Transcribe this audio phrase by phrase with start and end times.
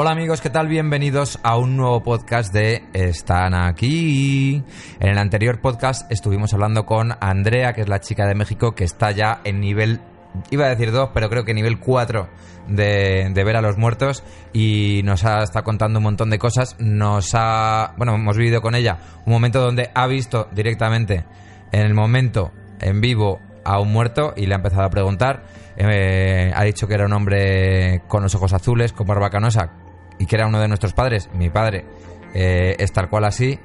[0.00, 0.68] Hola amigos, ¿qué tal?
[0.68, 4.62] Bienvenidos a un nuevo podcast de Están aquí.
[5.00, 8.84] En el anterior podcast estuvimos hablando con Andrea, que es la chica de México, que
[8.84, 10.00] está ya en nivel,
[10.52, 12.28] iba a decir 2, pero creo que nivel 4
[12.68, 14.22] de, de ver a los muertos
[14.52, 16.76] y nos ha estado contando un montón de cosas.
[16.78, 21.24] Nos ha, bueno, hemos vivido con ella un momento donde ha visto directamente
[21.72, 25.42] en el momento, en vivo, a un muerto y le ha empezado a preguntar.
[25.76, 29.87] Eh, ha dicho que era un hombre con los ojos azules, con barba canosa
[30.18, 31.28] y que era uno de nuestros padres.
[31.34, 31.84] Mi padre
[32.34, 33.58] eh, es tal cual así,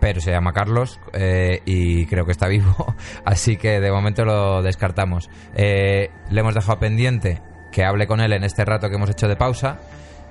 [0.00, 4.62] pero se llama Carlos eh, y creo que está vivo, así que de momento lo
[4.62, 5.30] descartamos.
[5.54, 9.28] Eh, le hemos dejado pendiente que hable con él en este rato que hemos hecho
[9.28, 9.78] de pausa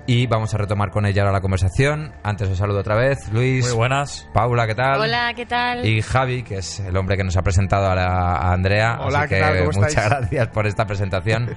[0.08, 2.14] y vamos a retomar con ella ahora la conversación.
[2.24, 3.66] Antes os saludo otra vez, Luis.
[3.68, 4.28] Muy buenas.
[4.34, 5.00] Paula, ¿qué tal?
[5.00, 5.86] Hola, ¿qué tal?
[5.86, 8.98] Y Javi, que es el hombre que nos ha presentado a, la- a Andrea.
[9.00, 9.58] Hola, así ¿qué que tal?
[9.60, 10.10] ¿Cómo muchas estáis?
[10.10, 11.50] gracias por esta presentación.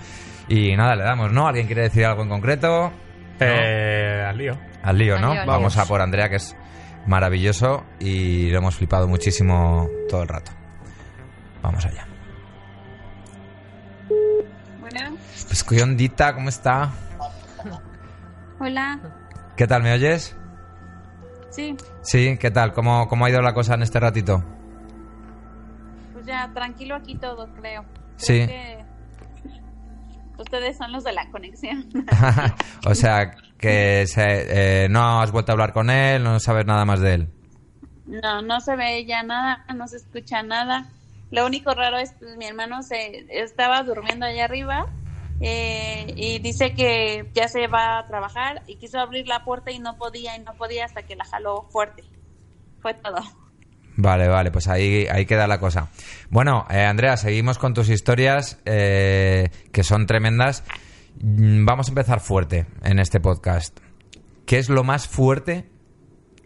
[0.49, 1.49] y nada, le damos, ¿no?
[1.49, 2.93] ¿Alguien quiere decir algo en concreto?
[3.41, 4.59] Eh, al lío.
[4.83, 5.33] Al lío, Al ¿no?
[5.33, 6.57] lío, al Vamos a por Andrea, que es
[7.07, 10.53] maravilloso y lo hemos flipado muchísimo todo el rato.
[11.63, 12.07] Vamos allá.
[14.81, 15.17] Bueno,
[15.49, 16.91] Pues qué ondita, ¿cómo está?
[18.61, 19.01] hola.
[19.57, 20.37] ¿Qué tal, me oyes?
[21.51, 22.73] Sí, Sí, ¿qué tal?
[22.73, 24.43] ¿Cómo, cómo ha ido la cosa en este ratito?
[26.13, 27.83] pues ya tranquilo aquí todo, creo.
[27.83, 28.47] Creo Sí.
[28.47, 28.84] que
[30.39, 31.91] ustedes son los de la conexión.
[32.87, 36.85] o sea, que se- eh, no has vuelto a hablar con él, no sabes nada
[36.85, 37.29] más de él.
[38.05, 40.93] No, no se ve ya nada, no se escucha nada.
[41.31, 44.87] Lo único raro es que mi hermano se estaba durmiendo allá arriba
[45.41, 49.79] eh, y dice que ya se va a trabajar y quiso abrir la puerta y
[49.79, 52.05] no podía y no podía hasta que la jaló fuerte.
[52.81, 53.17] Fue todo.
[53.97, 55.91] Vale, vale, pues ahí, ahí queda la cosa.
[56.31, 60.65] Bueno, eh, Andrea, seguimos con tus historias eh, que son tremendas.
[61.23, 63.79] Mm, Vamos a empezar fuerte en este podcast.
[64.47, 65.71] ¿Qué es lo más fuerte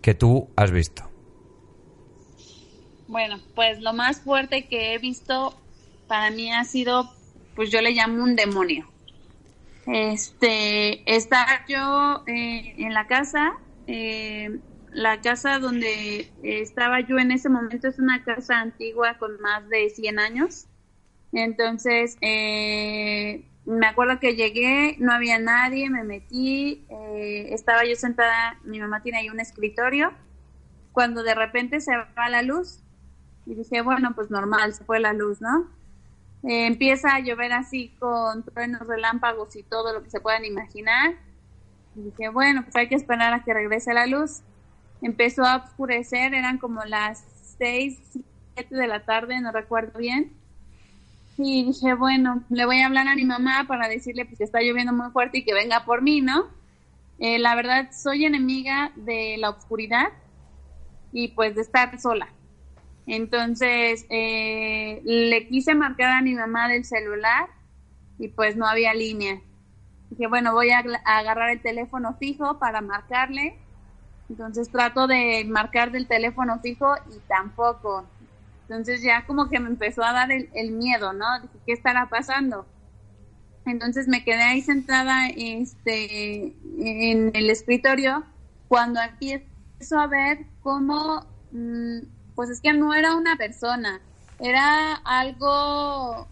[0.03, 1.09] que tú has visto?
[3.09, 5.59] Bueno, pues lo más fuerte que he visto
[6.07, 7.11] para mí ha sido,
[7.57, 8.87] pues yo le llamo un demonio.
[9.87, 13.53] Este, estar yo eh, en la casa,
[13.87, 14.59] eh,
[14.93, 19.91] la casa donde estaba yo en ese momento es una casa antigua con más de
[19.91, 20.67] 100 años.
[21.33, 28.59] Entonces, eh, me acuerdo que llegué, no había nadie, me metí, eh, estaba yo sentada,
[28.65, 30.13] mi mamá tiene ahí un escritorio,
[30.93, 32.81] cuando de repente se va la luz
[33.45, 35.69] y dije, bueno, pues normal, se fue la luz, ¿no?
[36.45, 41.15] Eh, empieza a llover así con truenos, relámpagos y todo lo que se puedan imaginar.
[41.95, 44.43] Y dije, bueno, pues hay que esperar a que regrese la luz.
[45.03, 47.25] Empezó a oscurecer, eran como las
[47.59, 47.99] seis,
[48.55, 50.33] siete de la tarde, no recuerdo bien.
[51.37, 54.61] Y dije, bueno, le voy a hablar a mi mamá para decirle pues, que está
[54.61, 56.47] lloviendo muy fuerte y que venga por mí, ¿no?
[57.21, 60.09] Eh, la verdad, soy enemiga de la oscuridad
[61.13, 62.29] y pues de estar sola.
[63.07, 67.49] Entonces, eh, le quise marcar a mi mamá del celular
[68.19, 69.41] y pues no había línea.
[70.11, 73.59] Dije, bueno, voy a agarrar el teléfono fijo para marcarle.
[74.29, 78.05] Entonces trato de marcar del teléfono fijo y tampoco.
[78.63, 81.41] Entonces ya como que me empezó a dar el, el miedo, ¿no?
[81.41, 82.67] Dije, ¿qué estará pasando?
[83.65, 88.25] Entonces me quedé ahí sentada este, en el escritorio
[88.67, 91.99] cuando empiezo a ver cómo, mm,
[92.35, 94.01] pues es que no era una persona,
[94.39, 96.29] era algo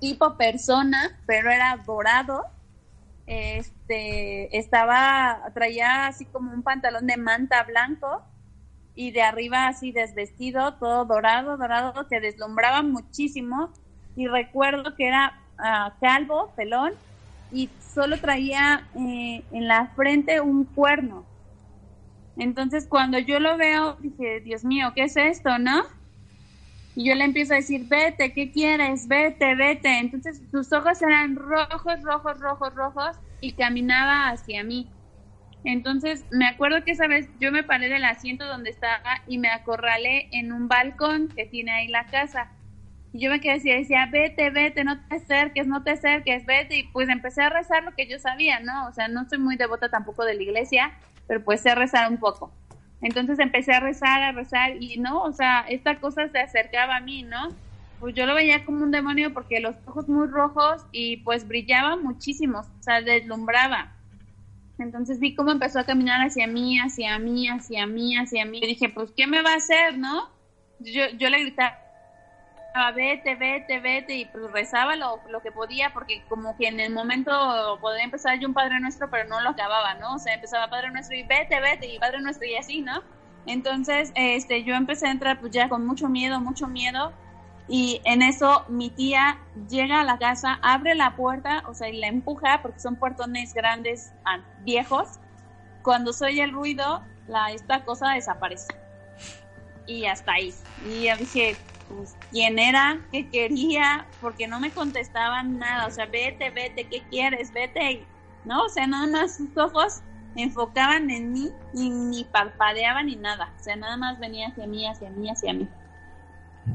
[0.00, 2.44] tipo persona, pero era dorado.
[3.30, 8.22] Este, estaba, traía así como un pantalón de manta blanco
[8.94, 13.70] y de arriba así desvestido, todo dorado, dorado, que deslumbraba muchísimo.
[14.16, 16.94] Y recuerdo que era ah, calvo, pelón,
[17.52, 21.26] y solo traía eh, en la frente un cuerno.
[22.38, 25.82] Entonces cuando yo lo veo, dije, Dios mío, ¿qué es esto, no?
[26.96, 29.06] Y yo le empiezo a decir, vete, ¿qué quieres?
[29.06, 29.98] Vete, vete.
[29.98, 34.90] Entonces sus ojos eran rojos, rojos, rojos, rojos y caminaba hacia mí.
[35.64, 39.48] Entonces me acuerdo que esa vez yo me paré del asiento donde estaba y me
[39.48, 42.52] acorralé en un balcón que tiene ahí la casa.
[43.12, 46.78] Y yo me quedé así, decía, vete, vete, no te acerques, no te acerques, vete.
[46.78, 48.86] Y pues empecé a rezar lo que yo sabía, ¿no?
[48.86, 50.92] O sea, no soy muy devota tampoco de la iglesia,
[51.26, 52.52] pero pues sé rezar un poco.
[53.00, 57.00] Entonces empecé a rezar, a rezar y no, o sea, esta cosa se acercaba a
[57.00, 57.48] mí, ¿no?
[58.00, 61.96] Pues yo lo veía como un demonio porque los ojos muy rojos y pues brillaba
[61.96, 63.92] muchísimo, o sea, deslumbraba.
[64.78, 68.60] Entonces vi cómo empezó a caminar hacia mí, hacia mí, hacia mí, hacia mí.
[68.62, 70.28] Y dije, pues, ¿qué me va a hacer, no?
[70.78, 71.76] Yo, yo le gritaba
[72.94, 76.92] vete, vete, vete, y pues rezaba lo, lo que podía, porque como que en el
[76.92, 80.14] momento podía empezar yo un Padre Nuestro, pero no lo acababa, ¿no?
[80.14, 83.02] O sea, empezaba Padre Nuestro y vete, vete, y Padre Nuestro y así, ¿no?
[83.46, 87.12] Entonces, este, yo empecé a entrar pues ya con mucho miedo, mucho miedo,
[87.68, 89.38] y en eso mi tía
[89.68, 93.52] llega a la casa, abre la puerta, o sea, y la empuja, porque son portones
[93.52, 95.18] grandes, ah, viejos.
[95.82, 98.68] Cuando soy el ruido, la, esta cosa desaparece.
[99.86, 100.54] Y hasta ahí.
[100.82, 106.06] Y yo dije, pues, quién era, qué quería, porque no me contestaban nada, o sea,
[106.06, 107.52] vete, vete, ¿qué quieres?
[107.52, 108.06] Vete,
[108.44, 110.00] no, o sea, nada más sus ojos
[110.36, 114.86] enfocaban en mí y ni parpadeaban ni nada, o sea, nada más venía hacia mí,
[114.86, 115.68] hacia mí, hacia mí.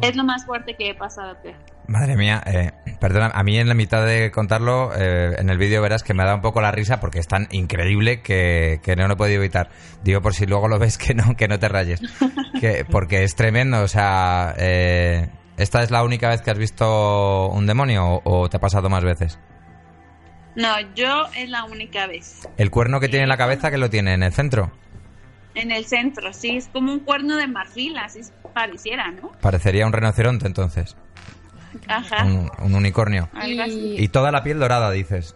[0.02, 1.56] Es lo más fuerte que he pasado, creo.
[1.88, 5.82] Madre mía, eh, perdona, a mí en la mitad de contarlo, eh, en el vídeo
[5.82, 8.96] verás que me ha dado un poco la risa porque es tan increíble que, que
[8.96, 9.70] no lo he podido evitar.
[10.04, 12.02] Digo, por si luego lo ves, que no, que no te rayes.
[12.60, 17.50] Que, porque es tremendo, o sea, eh, ¿esta es la única vez que has visto
[17.50, 19.40] un demonio o, o te ha pasado más veces?
[20.56, 22.48] No, yo es la única vez.
[22.58, 24.72] ¿El cuerno que tiene en la cabeza que lo tiene en el centro?
[25.56, 28.22] En el centro, sí, es como un cuerno de marfil, así
[28.54, 29.32] pareciera, ¿no?
[29.42, 30.96] Parecería un rinoceronte entonces,
[31.88, 32.26] Ajá.
[32.26, 33.30] un, un unicornio.
[33.46, 35.36] Y toda la piel dorada, dices.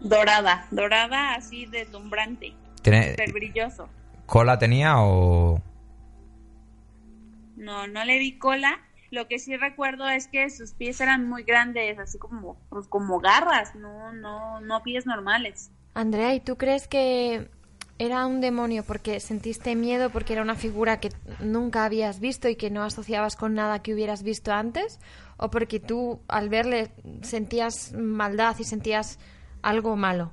[0.00, 3.88] Dorada, dorada así deslumbrante, ¿Tiene, súper brilloso.
[4.26, 5.62] ¿Cola tenía o...?
[7.56, 8.78] No, no le vi cola.
[9.10, 13.18] Lo que sí recuerdo es que sus pies eran muy grandes, así como, pues como
[13.18, 15.70] garras, no, no, no pies normales.
[15.94, 17.48] Andrea, ¿y tú crees que
[17.98, 21.10] era un demonio porque sentiste miedo porque era una figura que
[21.40, 25.00] nunca habías visto y que no asociabas con nada que hubieras visto antes?
[25.36, 26.92] ¿O porque tú al verle
[27.22, 29.18] sentías maldad y sentías
[29.62, 30.32] algo malo?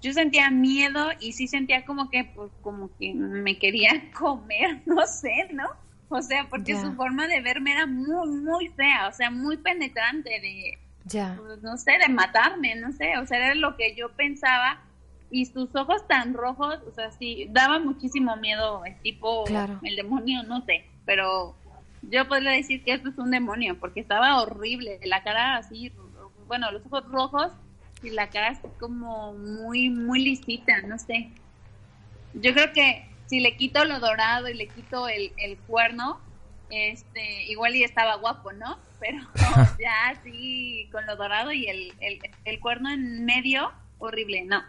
[0.00, 5.06] Yo sentía miedo y sí sentía como que, pues, como que me quería comer, no
[5.06, 5.68] sé, ¿no?
[6.08, 10.30] O sea, porque su forma de verme era muy, muy fea, o sea, muy penetrante
[10.30, 11.36] de, Ya.
[11.38, 14.82] pues, no sé, de matarme, no sé, o sea, era lo que yo pensaba
[15.30, 19.78] y sus ojos tan rojos, o sea, sí, daba muchísimo miedo, tipo, Claro.
[19.82, 21.54] el demonio, no sé, pero
[22.02, 25.92] yo podría decir que esto es un demonio, porque estaba horrible, la cara así,
[26.46, 27.52] bueno, los ojos rojos
[28.02, 31.30] y la cara así como muy, muy lisita, no sé.
[32.34, 36.20] Yo creo que si le quito lo dorado y le quito el, el cuerno,
[36.70, 38.78] este, igual y estaba guapo, ¿no?
[38.98, 39.18] Pero
[39.78, 44.62] ya así con lo dorado y el, el, el cuerno en medio, horrible, no.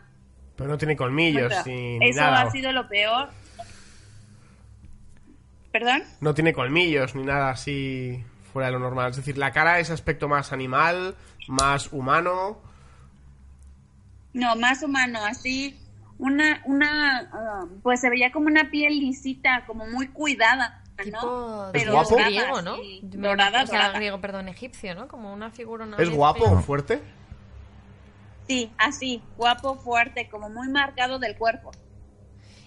[0.56, 1.64] Pero no tiene colmillos Otra.
[1.66, 2.42] ni, Eso nada.
[2.42, 3.30] ha sido lo peor.
[5.72, 6.04] ¿Perdón?
[6.20, 9.12] No tiene colmillos ni nada así fuera de lo normal.
[9.12, 11.16] Es decir, la cara es aspecto más animal,
[11.48, 12.62] más humano.
[14.34, 15.78] No, más humano, así
[16.22, 20.81] una, una, ah, pues se veía como una piel lisita, como muy cuidada, ¿no?
[20.98, 22.16] Tipo ¿Es dios guapo?
[22.18, 22.76] griego, ¿no?
[22.76, 23.98] sí, Me- dorada, o sea, dorada.
[23.98, 25.08] griego, perdón, egipcio, ¿no?
[25.08, 25.86] Como una figura...
[25.86, 27.02] una ¿Es guapo o fuerte?
[28.48, 31.72] Sí, así, guapo, fuerte, como muy marcado del cuerpo.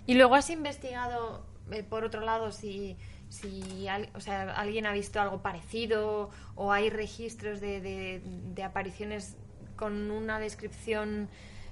[0.07, 2.97] Y luego has investigado, eh, por otro lado, si,
[3.29, 8.63] si al- o sea, alguien ha visto algo parecido o hay registros de, de- de
[8.63, 9.37] apariciones
[9.77, 11.29] con una descripción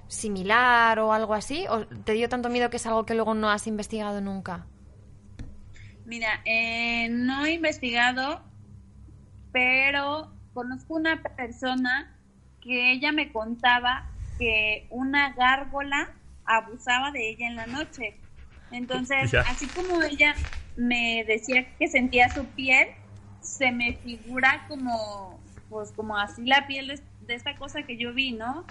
[0.07, 1.65] similar o algo así.
[1.69, 4.67] ¿O te dio tanto miedo que es algo que luego no has investigado nunca?
[6.05, 8.43] Mira, eh, no he investigado,
[9.51, 12.15] pero conozco una persona
[12.61, 16.11] que ella me contaba que una gárgola
[16.45, 18.17] abusaba de ella en la noche.
[18.71, 19.41] Entonces, Ya.
[19.41, 20.33] así como ella
[20.75, 22.87] me decía que sentía su piel,
[23.41, 25.39] se me figura como,
[25.69, 28.65] pues como así la piel de, de esta cosa que yo vi, ¿no?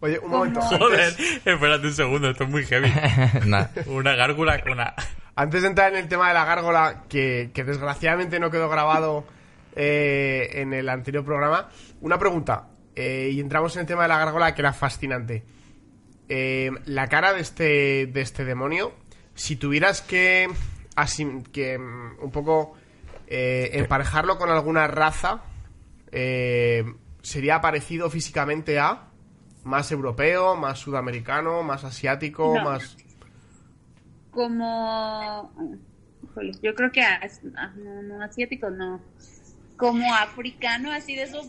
[0.00, 0.60] Oye, un momento.
[0.62, 2.90] Joder, espérate un segundo, esto es muy heavy.
[3.46, 3.70] Nada.
[3.86, 4.94] Una gárgula con una...
[5.36, 9.24] antes de entrar en el tema de la gárgola, que, que desgraciadamente no quedó grabado
[9.76, 11.68] eh, en el anterior programa,
[12.00, 12.68] una pregunta.
[12.94, 15.44] eh, y entramos en el tema de la gárgola, que era fascinante.
[16.28, 18.94] Eh, la cara de este, de este demonio,
[19.34, 20.48] si tuvieras que,
[20.96, 22.72] asim- que mm, un poco
[23.28, 25.42] eh, emparejarlo con alguna raza,
[26.10, 26.84] eh,
[27.22, 29.08] ¿sería parecido físicamente a
[29.64, 32.64] más europeo, más sudamericano, más asiático, No.
[32.64, 32.96] más...
[34.36, 35.50] como
[36.62, 39.00] yo creo que as- no, no, asiático no
[39.76, 41.48] como africano así de esos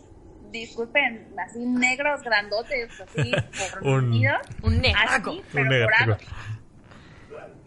[0.52, 3.32] disculpen así negros grandotes así
[3.82, 6.18] Un así pero Un dorado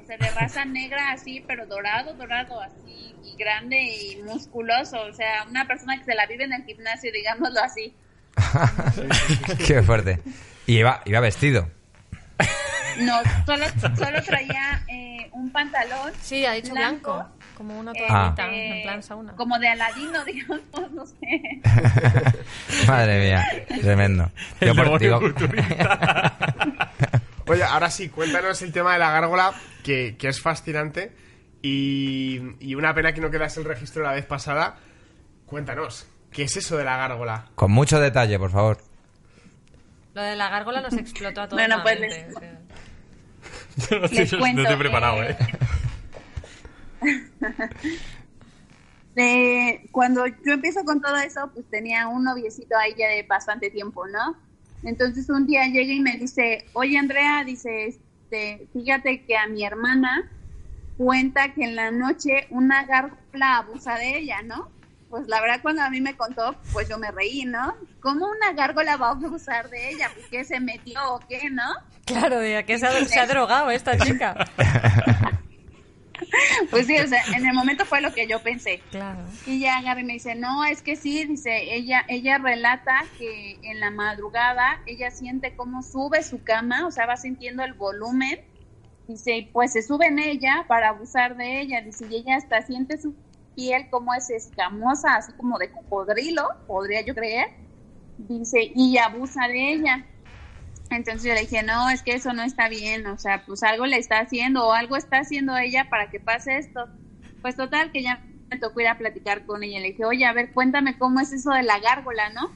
[0.03, 5.13] o sea de raza negra así pero dorado dorado así y grande y musculoso o
[5.13, 7.95] sea una persona que se la vive en el gimnasio digámoslo así
[9.67, 10.21] Qué fuerte.
[10.67, 11.69] Y iba, iba vestido.
[13.01, 13.65] no solo
[13.97, 15.10] solo traía eh,
[15.41, 17.27] un pantalón Sí, ha dicho blanco.
[17.57, 18.33] Como una Ah.
[18.35, 19.35] toallita, Eh, en plan sauna.
[19.37, 20.61] Como de Aladino, digamos,
[20.93, 21.61] no sé.
[22.87, 23.45] Madre mía,
[23.83, 24.31] tremendo.
[24.61, 25.21] Yo por- digo-.
[27.47, 31.13] Oye, ahora sí, cuéntanos el tema de la gárgola, que, que es fascinante.
[31.63, 34.77] Y, y una pena que no quedase el registro la vez pasada.
[35.47, 37.47] Cuéntanos, ¿qué es eso de la gárgola?
[37.57, 38.79] con mucho detalle, por favor.
[40.15, 41.61] Lo de la gárgola nos explotó a todos.
[41.61, 42.27] Bueno, pues les-
[43.91, 45.37] no, Les no cuento, estoy preparado, eh,
[47.03, 47.21] ¿eh?
[49.15, 53.71] de cuando yo empiezo con todo eso, pues tenía un noviecito ahí ya de bastante
[53.71, 54.37] tiempo, ¿no?
[54.83, 59.65] Entonces un día llega y me dice, oye Andrea, dice, este, fíjate que a mi
[59.65, 60.31] hermana
[60.97, 64.71] cuenta que en la noche una gárgola abusa de ella, ¿no?
[65.09, 67.75] Pues la verdad cuando a mí me contó, pues yo me reí, ¿no?
[68.01, 70.09] ¿Cómo una gárgola va a abusar de ella?
[70.15, 71.69] ¿Por qué se metió o qué, no?
[72.11, 74.35] Claro, de a qué se ha, se ha drogado esta chica.
[76.71, 78.81] Pues sí, o sea, en el momento fue lo que yo pensé.
[78.91, 79.21] Claro.
[79.47, 83.59] Y ya agarra y me dice, no, es que sí, dice, ella, ella relata que
[83.63, 88.41] en la madrugada ella siente cómo sube su cama, o sea, va sintiendo el volumen,
[89.09, 93.01] dice, pues se sube en ella para abusar de ella, dice, y ella hasta siente
[93.01, 93.15] su
[93.57, 97.49] piel como es escamosa, así como de cocodrilo, podría yo creer,
[98.19, 100.07] dice, y abusa de ella.
[100.91, 103.87] Entonces yo le dije, no, es que eso no está bien, o sea, pues algo
[103.87, 106.89] le está haciendo o algo está haciendo ella para que pase esto.
[107.43, 109.79] Pues total, que ya me tocó ir a platicar con ella.
[109.81, 112.51] Le dije, oye, a ver, cuéntame cómo es eso de la gárgola, ¿no?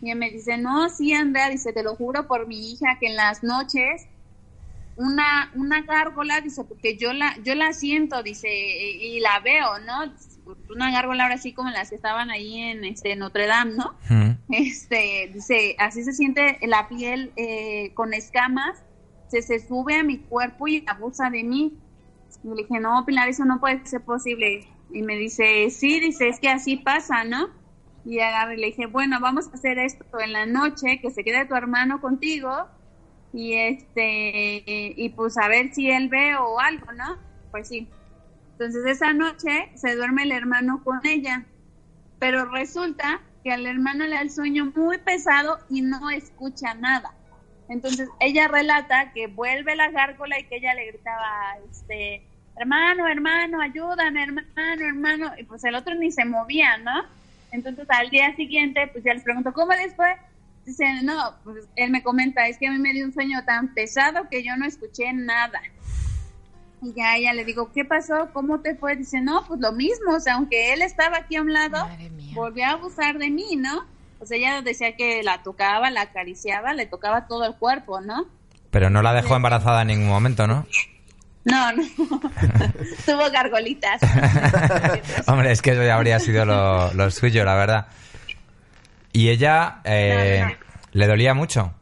[0.00, 3.06] Y ella me dice, no, sí, Andrea, dice, te lo juro por mi hija que
[3.06, 4.06] en las noches
[4.96, 10.12] una, una gárgola, dice, porque yo la, yo la siento, dice, y, la veo, ¿no?
[10.70, 13.96] Una gárgola ahora sí como las que estaban ahí en este Notre Dame, ¿no?
[14.08, 14.33] Mm.
[14.58, 18.82] Este, dice, así se siente la piel eh, con escamas,
[19.28, 21.78] se, se sube a mi cuerpo y abusa de mí.
[22.42, 24.66] Y le dije, no, Pilar, eso no puede ser posible.
[24.92, 27.48] Y me dice, sí, dice, es que así pasa, ¿no?
[28.04, 31.24] Y agarré y le dije, bueno, vamos a hacer esto en la noche, que se
[31.24, 32.68] quede tu hermano contigo
[33.34, 37.18] y este, y pues a ver si él ve o algo, ¿no?
[37.50, 37.88] Pues sí.
[38.52, 41.44] Entonces esa noche se duerme el hermano con ella,
[42.20, 47.12] pero resulta que al hermano le da el sueño muy pesado y no escucha nada.
[47.68, 53.60] Entonces ella relata que vuelve la gárgola y que ella le gritaba, este, hermano, hermano,
[53.60, 57.04] ayúdame, hermano, hermano, y pues el otro ni se movía, ¿no?
[57.52, 60.16] Entonces al día siguiente, pues ya les pregunto, ¿cómo les fue?
[60.64, 63.74] Dice, no, pues él me comenta, es que a mí me dio un sueño tan
[63.74, 65.60] pesado que yo no escuché nada.
[66.82, 68.28] Y ya a ella le digo, ¿qué pasó?
[68.32, 68.96] ¿Cómo te fue?
[68.96, 71.88] Dice, no, pues lo mismo, o sea, aunque él estaba aquí a un lado,
[72.34, 73.84] volvió a abusar de mí, ¿no?
[74.20, 78.26] O sea, ella decía que la tocaba, la acariciaba, le tocaba todo el cuerpo, ¿no?
[78.70, 80.66] Pero no la dejó embarazada en ningún momento, ¿no?
[81.44, 81.82] No, no.
[83.06, 84.00] Tuvo gargolitas.
[85.26, 87.86] Hombre, es que eso ya habría sido lo, lo suyo, la verdad.
[89.12, 90.54] Y ella eh, No, no.
[90.92, 91.72] le dolía mucho.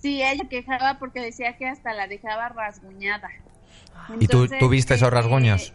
[0.00, 3.28] Sí, ella quejaba porque decía que hasta la dejaba rasguñada.
[4.18, 5.72] ¿Y tú, tú viste esos eh, rasguños?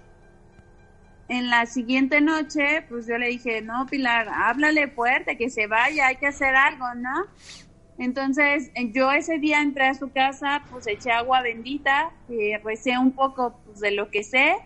[1.27, 6.07] En la siguiente noche, pues yo le dije, no, Pilar, háblale fuerte, que se vaya,
[6.07, 7.25] hay que hacer algo, ¿no?
[7.97, 12.97] Entonces, eh, yo ese día entré a su casa, pues eché agua bendita, eh, recé
[12.97, 14.57] un poco pues, de lo que sé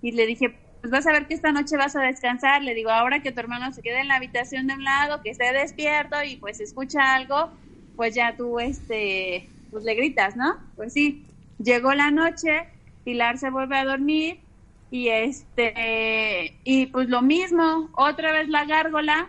[0.00, 2.62] y le dije, pues vas a ver que esta noche vas a descansar.
[2.62, 5.30] Le digo, ahora que tu hermano se quede en la habitación de un lado, que
[5.30, 7.50] esté despierto y pues escucha algo,
[7.98, 10.56] pues ya tú, este, pues le gritas, ¿no?
[10.76, 11.26] Pues sí,
[11.58, 12.68] llegó la noche,
[13.02, 14.38] Pilar se vuelve a dormir
[14.88, 19.28] y este, y pues lo mismo, otra vez la gárgola,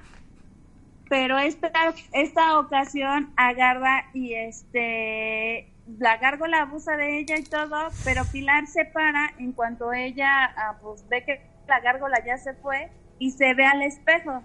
[1.10, 1.72] pero esta,
[2.14, 8.86] esta ocasión agarra y este la gárgola abusa de ella y todo, pero Pilar se
[8.86, 13.56] para en cuanto ella ah, pues ve que la gárgola ya se fue y se
[13.56, 14.44] ve al espejo.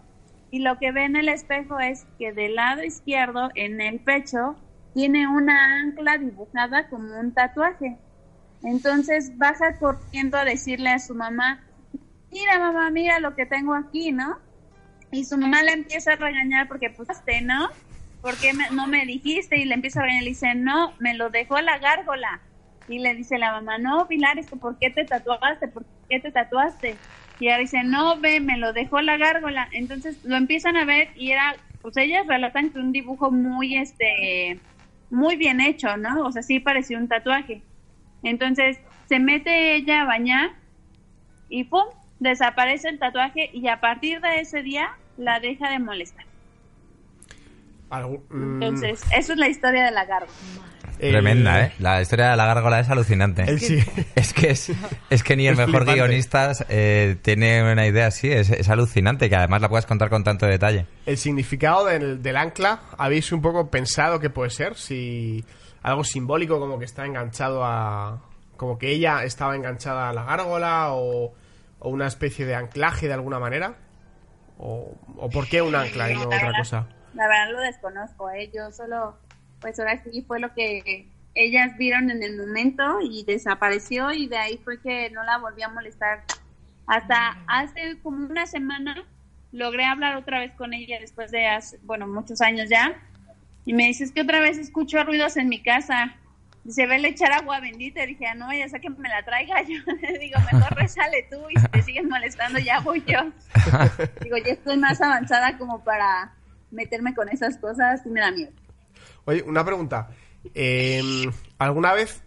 [0.54, 4.54] Y lo que ve en el espejo es que del lado izquierdo, en el pecho,
[4.94, 7.96] tiene una ancla dibujada como un tatuaje.
[8.62, 11.66] Entonces baja corriendo a decirle a su mamá,
[12.30, 14.38] mira mamá, mira lo que tengo aquí, ¿no?
[15.10, 17.08] Y su mamá le empieza a regañar porque pues,
[17.42, 17.68] ¿no?
[18.22, 19.58] ¿Por qué me- no me dijiste?
[19.58, 22.40] Y le empieza a regañar y le dice, no, me lo dejó la gárgola.
[22.86, 25.66] Y le dice la mamá, no, Pilar, ¿por qué te tatuaste?
[25.66, 26.96] ¿Por qué te tatuaste?
[27.44, 29.68] Y ella dice, no, ve, me lo dejó la gárgola.
[29.72, 34.58] Entonces lo empiezan a ver y era, pues ellas relatan que un dibujo muy, este,
[35.10, 36.24] muy bien hecho, ¿no?
[36.24, 37.60] O sea, sí parecía un tatuaje.
[38.22, 38.78] Entonces
[39.10, 40.52] se mete ella a bañar
[41.50, 41.84] y ¡pum!
[42.18, 46.24] desaparece el tatuaje y a partir de ese día la deja de molestar.
[47.90, 50.32] Algo- mm, Entonces, eso es la historia de la gárgola.
[50.98, 51.72] Tremenda, ¿eh?
[51.78, 53.42] La historia de la gárgola es alucinante.
[53.42, 53.78] el sí.
[54.14, 54.72] Es que es,
[55.10, 55.94] es que ni el Es mejor flipante.
[56.00, 60.24] guionista eh, tiene una idea así, es, es alucinante que además la puedas contar con
[60.24, 60.86] tanto detalle.
[61.06, 64.76] El significado del, del ancla, ¿habéis un poco pensado que puede ser?
[64.76, 65.44] Si
[65.82, 68.22] algo simbólico como que está enganchado a...
[68.56, 71.34] como que ella estaba enganchada a la gárgola o,
[71.78, 73.74] o una especie de anclaje de alguna manera.
[74.56, 76.86] O, o por qué un ancla y no otra cosa.
[77.14, 78.50] La verdad lo desconozco, ¿eh?
[78.54, 79.16] Yo solo,
[79.64, 84.36] pues ahora sí fue lo que ellas vieron en el momento y desapareció y de
[84.36, 86.22] ahí fue que no la volví a molestar.
[86.86, 88.94] Hasta hace como una semana
[89.52, 92.92] logré hablar otra vez con ella después de, hace, bueno, muchos años ya.
[93.64, 96.14] Y me dice, es que otra vez escucho ruidos en mi casa.
[96.62, 98.04] Dice, vele echar agua bendita.
[98.04, 99.62] Y dije, "Ah, no vaya a ser que me la traiga.
[99.66, 103.32] Yo le digo, mejor resale tú y si te siguen molestando ya voy yo.
[104.22, 106.34] Digo, ya estoy más avanzada como para
[106.70, 108.52] meterme con esas cosas y me da miedo.
[109.24, 110.10] Oye, una pregunta.
[110.54, 111.02] Eh,
[111.58, 112.22] ¿Alguna vez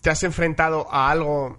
[0.00, 1.58] te has enfrentado a algo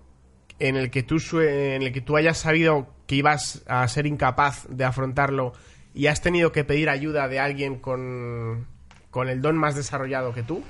[0.60, 4.66] en el que tú en el que tú hayas sabido que ibas a ser incapaz
[4.70, 5.54] de afrontarlo
[5.94, 8.68] y has tenido que pedir ayuda de alguien con,
[9.10, 10.64] con el don más desarrollado que tú?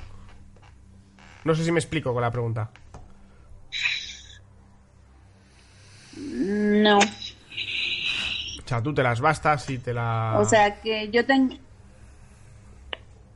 [1.43, 2.71] No sé si me explico con la pregunta.
[6.15, 10.35] No, O sea, tú te las bastas y te la...
[10.37, 11.55] o sea, que yo tengo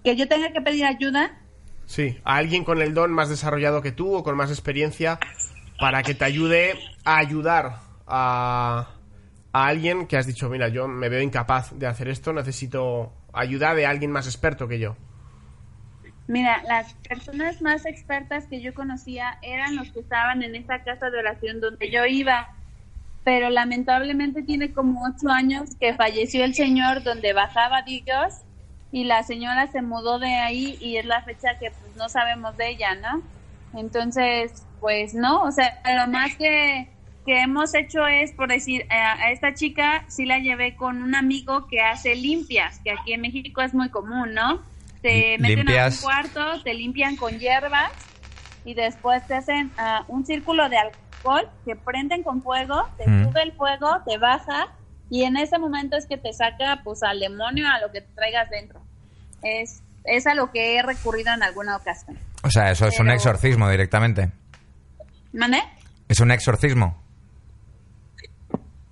[0.07, 1.37] que yo tenga que pedir ayuda.
[1.85, 5.19] Sí, a alguien con el don más desarrollado que tú o con más experiencia
[5.81, 8.87] para que te ayude a ayudar a,
[9.51, 13.75] a alguien que has dicho, mira, yo me veo incapaz de hacer esto, necesito ayuda
[13.75, 14.95] de alguien más experto que yo.
[16.27, 21.09] Mira, las personas más expertas que yo conocía eran los que estaban en esa casa
[21.09, 22.47] de oración donde yo iba.
[23.25, 28.45] Pero lamentablemente tiene como ocho años que falleció el señor donde bajaba Dios
[28.97, 32.57] y la señora se mudó de ahí y es la fecha que pues no sabemos
[32.57, 33.21] de ella, ¿no?
[33.73, 39.13] Entonces, pues no, o sea, lo más que, que hemos hecho es, por decir, a,
[39.25, 43.21] a esta chica sí la llevé con un amigo que hace limpias, que aquí en
[43.21, 44.65] México es muy común, ¿no?
[45.01, 45.77] Te meten Limpias.
[45.77, 47.91] a un cuarto, te limpian con hierbas
[48.63, 53.25] y después te hacen ah, un círculo de alcohol que prenden con fuego, te Mm.
[53.25, 54.67] sube el fuego, te baja
[55.09, 58.49] y en ese momento es que te saca pues al demonio, a lo que traigas
[58.49, 58.86] dentro.
[59.43, 62.17] Es, es a lo que he recurrido en alguna ocasión.
[62.43, 64.31] O sea, eso es un exorcismo directamente.
[65.33, 65.63] ¿Mane?
[66.07, 67.01] Es un exorcismo.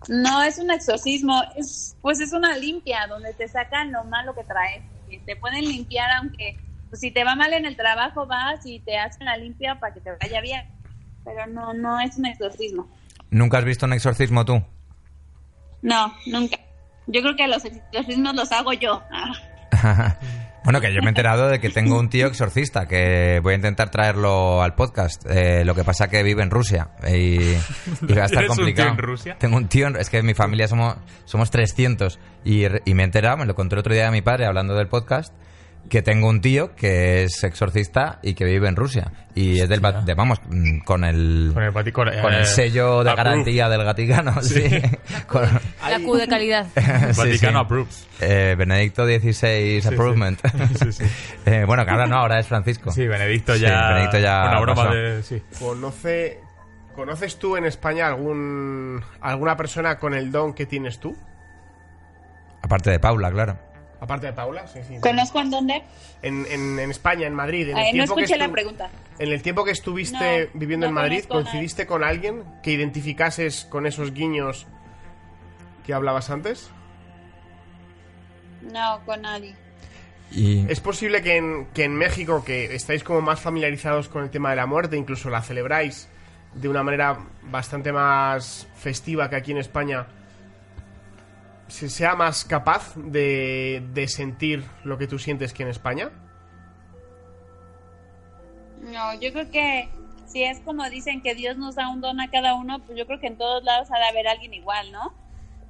[0.07, 4.43] No es un exorcismo, es pues es una limpia donde te sacan lo malo que
[4.43, 4.83] traes.
[5.09, 6.57] Y te pueden limpiar aunque
[6.89, 9.93] pues, si te va mal en el trabajo vas y te hacen la limpia para
[9.93, 10.67] que te vaya bien.
[11.23, 12.87] Pero no no es un exorcismo.
[13.31, 14.63] ¿Nunca has visto un exorcismo tú?
[15.81, 16.57] No, nunca.
[17.07, 19.01] Yo creo que los exorcismos los hago yo.
[20.65, 23.55] Bueno, que yo me he enterado de que tengo un tío exorcista, que voy a
[23.55, 25.23] intentar traerlo al podcast.
[25.29, 28.55] Eh, lo que pasa que vive en Rusia y, y va a estar ¿Tienes un
[28.55, 28.89] tío complicado.
[28.89, 29.35] en Rusia?
[29.37, 30.95] Tengo un tío, en- es que en mi familia somos,
[31.25, 34.47] somos 300 y, me he enterado, me lo conté el otro día a mi padre
[34.47, 35.35] hablando del podcast,
[35.89, 39.11] que tengo un tío que es exorcista y que vive en Rusia.
[39.35, 41.51] Y es del, va- de, vamos, mm, con el...
[41.53, 41.63] Con
[42.07, 43.29] el, con eh, sello de approve.
[43.29, 44.63] garantía del Vaticano, sí.
[45.27, 45.43] Con-
[45.87, 46.65] La Q de calidad.
[46.75, 47.65] Sí, Vaticano sí.
[47.65, 48.07] approves.
[48.21, 50.39] Eh, Benedicto XVI Approvement.
[50.79, 51.03] Sí, sí.
[51.45, 52.91] Eh, bueno, que ahora no, ahora es Francisco.
[52.91, 53.89] Sí, Benedicto Sí, ya.
[53.89, 54.95] Benedicto ya Una broma pasó.
[54.95, 55.21] de.
[55.23, 55.43] Sí.
[55.59, 56.39] ¿Conoce,
[56.95, 61.15] ¿Conoces tú en España algún alguna persona con el don que tienes tú?
[62.63, 63.59] Aparte de Paula, claro.
[64.05, 64.97] Aparte de Paula, sí, sí.
[65.01, 65.81] ¿Conozco en dónde?
[66.21, 67.69] En, en- en España, en Madrid.
[67.69, 68.87] En el Ay, no que escuché la pregunta.
[69.17, 71.25] En el tiempo que estuviste No, viviendo no en Madrid.
[71.27, 74.67] ¿coincidiste con alguien que identificases con esos guiños
[75.87, 76.69] que hablabas antes?
[78.61, 79.55] No, con nadie.
[80.31, 84.29] Y ¿Es posible que en, que en México, que estáis como más familiarizados con el
[84.29, 86.09] tema de la muerte, incluso la celebráis
[86.53, 90.05] de una manera bastante más festiva que aquí en España,
[91.67, 96.11] se sea más capaz de, de sentir lo que tú sientes que en España?
[98.81, 99.89] No, yo creo que
[100.27, 103.07] si es como dicen que Dios nos da un don a cada uno, pues yo
[103.07, 105.13] creo que en todos lados ha de haber alguien igual, ¿no?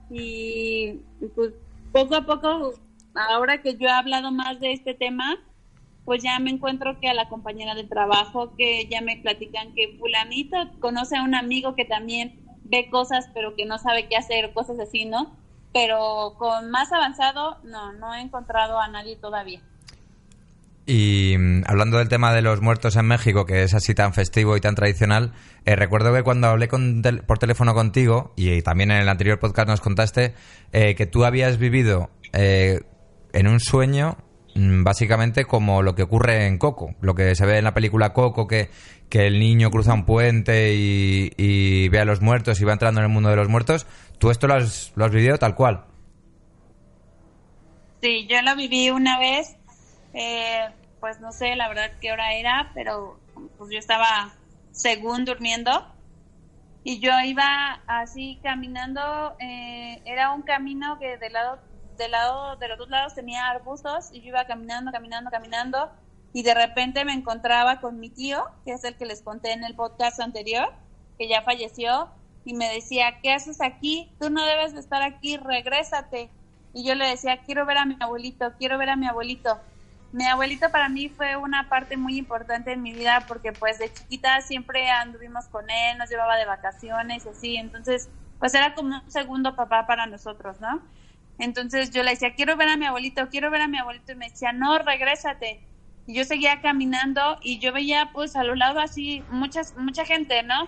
[0.10, 1.02] Y
[1.36, 1.54] pues
[1.92, 2.74] poco a poco,
[3.14, 5.38] ahora que yo he hablado más de este tema,
[6.04, 9.98] pues ya me encuentro que a la compañera de trabajo, que ya me platican que
[9.98, 14.54] fulanito conoce a un amigo que también ve cosas pero que no sabe qué hacer,
[14.54, 15.36] cosas así, ¿no?
[15.76, 19.60] Pero con más avanzado, no, no he encontrado a nadie todavía.
[20.86, 24.56] Y mm, hablando del tema de los muertos en México, que es así tan festivo
[24.56, 25.34] y tan tradicional,
[25.66, 29.38] eh, recuerdo que cuando hablé con tel- por teléfono contigo, y también en el anterior
[29.38, 30.34] podcast nos contaste,
[30.72, 32.80] eh, que tú habías vivido eh,
[33.34, 34.16] en un sueño
[34.56, 38.14] mm, básicamente como lo que ocurre en Coco, lo que se ve en la película
[38.14, 38.70] Coco, que,
[39.10, 43.02] que el niño cruza un puente y, y ve a los muertos y va entrando
[43.02, 43.88] en el mundo de los muertos.
[44.19, 45.86] ¿Tú esto lo has, lo has vivido tal cual?
[48.01, 49.58] Sí, yo lo viví una vez,
[50.13, 53.19] eh, pues no sé la verdad qué hora era, pero
[53.58, 54.34] pues yo estaba
[54.71, 55.91] según durmiendo.
[56.84, 61.58] Y yo iba así caminando, eh, era un camino que del lado,
[61.97, 65.89] del lado, de los dos lados tenía arbustos y yo iba caminando, caminando, caminando.
[66.32, 69.63] Y de repente me encontraba con mi tío, que es el que les conté en
[69.63, 70.73] el podcast anterior,
[71.17, 72.12] que ya falleció,
[72.46, 74.12] y me decía, ¿qué haces aquí?
[74.20, 76.30] Tú no debes de estar aquí, regrésate.
[76.74, 79.60] Y yo le decía, quiero ver a mi abuelito, quiero ver a mi abuelito.
[80.12, 83.92] Mi abuelito para mí fue una parte muy importante en mi vida porque pues de
[83.92, 88.08] chiquita siempre anduvimos con él, nos llevaba de vacaciones y así, entonces
[88.40, 90.82] pues era como un segundo papá para nosotros, ¿no?
[91.38, 94.16] Entonces yo le decía, quiero ver a mi abuelito, quiero ver a mi abuelito y
[94.16, 95.68] me decía, no, regrésate.
[96.06, 100.44] Y yo seguía caminando y yo veía pues a lo lado así muchas, mucha gente,
[100.44, 100.68] ¿no?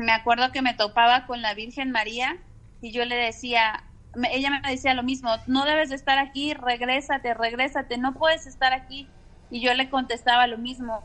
[0.00, 2.38] Me acuerdo que me topaba con la Virgen María
[2.80, 3.84] y yo le decía,
[4.32, 8.72] ella me decía lo mismo, no debes de estar aquí, regrésate, regrésate, no puedes estar
[8.72, 9.08] aquí.
[9.50, 11.02] Y yo le contestaba lo mismo,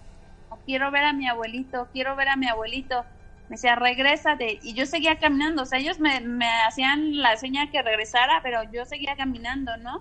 [0.65, 3.03] quiero ver a mi abuelito, quiero ver a mi abuelito.
[3.49, 4.59] Me decía, regrésate.
[4.63, 8.63] Y yo seguía caminando, o sea, ellos me, me hacían la seña que regresara, pero
[8.71, 9.99] yo seguía caminando, ¿no?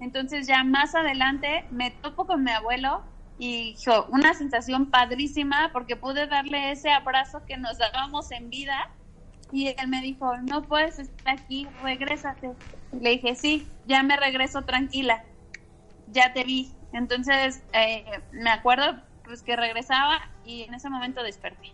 [0.00, 3.04] Entonces ya más adelante me topo con mi abuelo
[3.38, 8.90] y hijo, una sensación padrísima porque pude darle ese abrazo que nos dábamos en vida
[9.50, 12.52] y él me dijo, no puedes estar aquí, regrésate.
[12.98, 15.24] Le dije, sí, ya me regreso tranquila,
[16.08, 16.72] ya te vi.
[16.92, 21.72] Entonces eh, me acuerdo pues que regresaba y en ese momento desperté.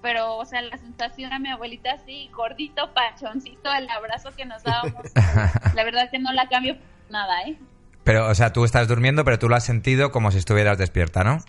[0.00, 4.62] Pero, o sea, la sensación a mi abuelita así, gordito, pachoncito, el abrazo que nos
[4.62, 5.06] dábamos,
[5.74, 6.76] la verdad que no la cambio
[7.10, 7.58] nada, ¿eh?
[8.08, 11.24] Pero, o sea, tú estás durmiendo, pero tú lo has sentido como si estuvieras despierta,
[11.24, 11.44] ¿no?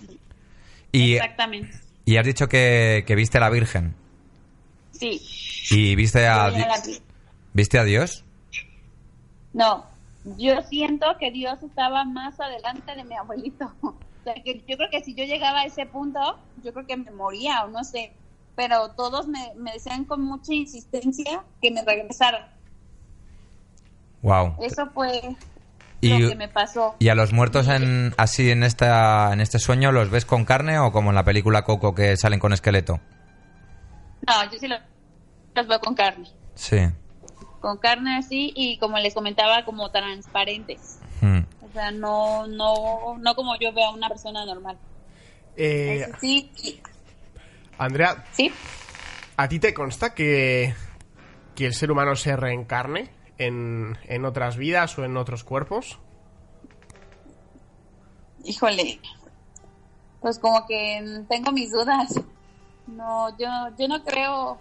[0.92, 1.80] Y, Exactamente.
[2.04, 3.96] y has dicho que, que viste a la Virgen.
[4.92, 5.22] Sí.
[5.72, 6.62] ¿Y viste a, vi.
[7.54, 8.26] viste a Dios?
[9.54, 9.86] No,
[10.38, 13.72] yo siento que Dios estaba más adelante de mi abuelito.
[13.82, 16.20] O sea, que yo creo que si yo llegaba a ese punto,
[16.62, 18.12] yo creo que me moría o no sé.
[18.58, 22.52] Pero todos me, me decían con mucha insistencia que me regresara.
[24.22, 24.56] Wow.
[24.62, 25.38] Eso fue
[26.02, 26.96] Y, lo que me pasó.
[27.00, 30.80] ¿Y a los muertos en, así en, esta, en este sueño los ves con carne
[30.80, 33.00] o como en la película Coco que salen con esqueleto?
[34.28, 34.78] No, yo sí lo-
[35.56, 36.30] los veo con carne.
[36.56, 36.78] Sí.
[37.60, 41.00] Con carne así y como les comentaba, como transparentes.
[41.22, 41.40] Hmm.
[41.62, 44.78] O sea, no, no, no como yo veo a una persona normal.
[45.58, 46.80] Eh, Eso sí, y-
[47.78, 48.52] Andrea, sí.
[49.36, 50.74] ¿a ti te consta que,
[51.56, 53.10] que el ser humano se reencarne
[53.40, 55.98] en, en otras vidas o en otros cuerpos?
[58.44, 59.00] Híjole,
[60.22, 62.20] pues como que tengo mis dudas.
[62.88, 63.48] No, yo,
[63.78, 64.60] yo no creo,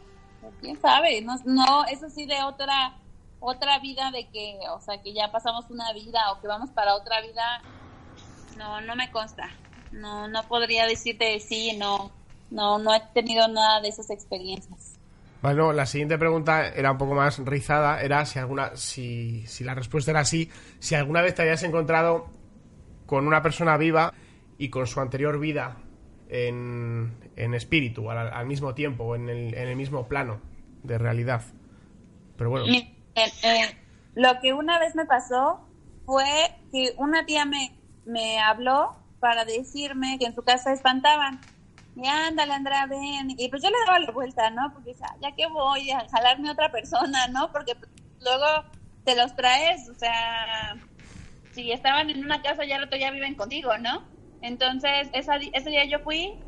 [0.60, 2.96] quién sabe, no, no, eso sí de otra,
[3.40, 6.94] otra vida de que, o sea, que ya pasamos una vida o que vamos para
[6.94, 7.62] otra vida,
[8.56, 9.48] no, no me consta.
[9.92, 12.10] No, no podría decirte sí, no,
[12.50, 14.97] no, no he tenido nada de esas experiencias.
[15.40, 19.74] Bueno, la siguiente pregunta era un poco más rizada, era si alguna, si, si la
[19.74, 22.28] respuesta era sí, si alguna vez te habías encontrado
[23.06, 24.12] con una persona viva
[24.58, 25.76] y con su anterior vida
[26.28, 30.40] en, en espíritu, al, al mismo tiempo, en el, en el mismo plano
[30.82, 31.42] de realidad.
[32.36, 33.76] Pero bueno, Miren, eh,
[34.14, 35.60] lo que una vez me pasó
[36.04, 36.24] fue
[36.72, 41.40] que una tía me, me habló para decirme que en su casa espantaban.
[42.00, 43.34] Y ándale, Andrea, ven.
[43.36, 44.72] Y pues yo le daba la vuelta, ¿no?
[44.72, 47.50] Porque decía, ya que voy a jalarme a otra persona, ¿no?
[47.50, 47.72] Porque
[48.20, 48.46] luego
[49.04, 50.76] te los traes, o sea,
[51.50, 54.06] si estaban en una casa, ya el otro día viven contigo, ¿no?
[54.42, 56.38] Entonces, ese día yo fui,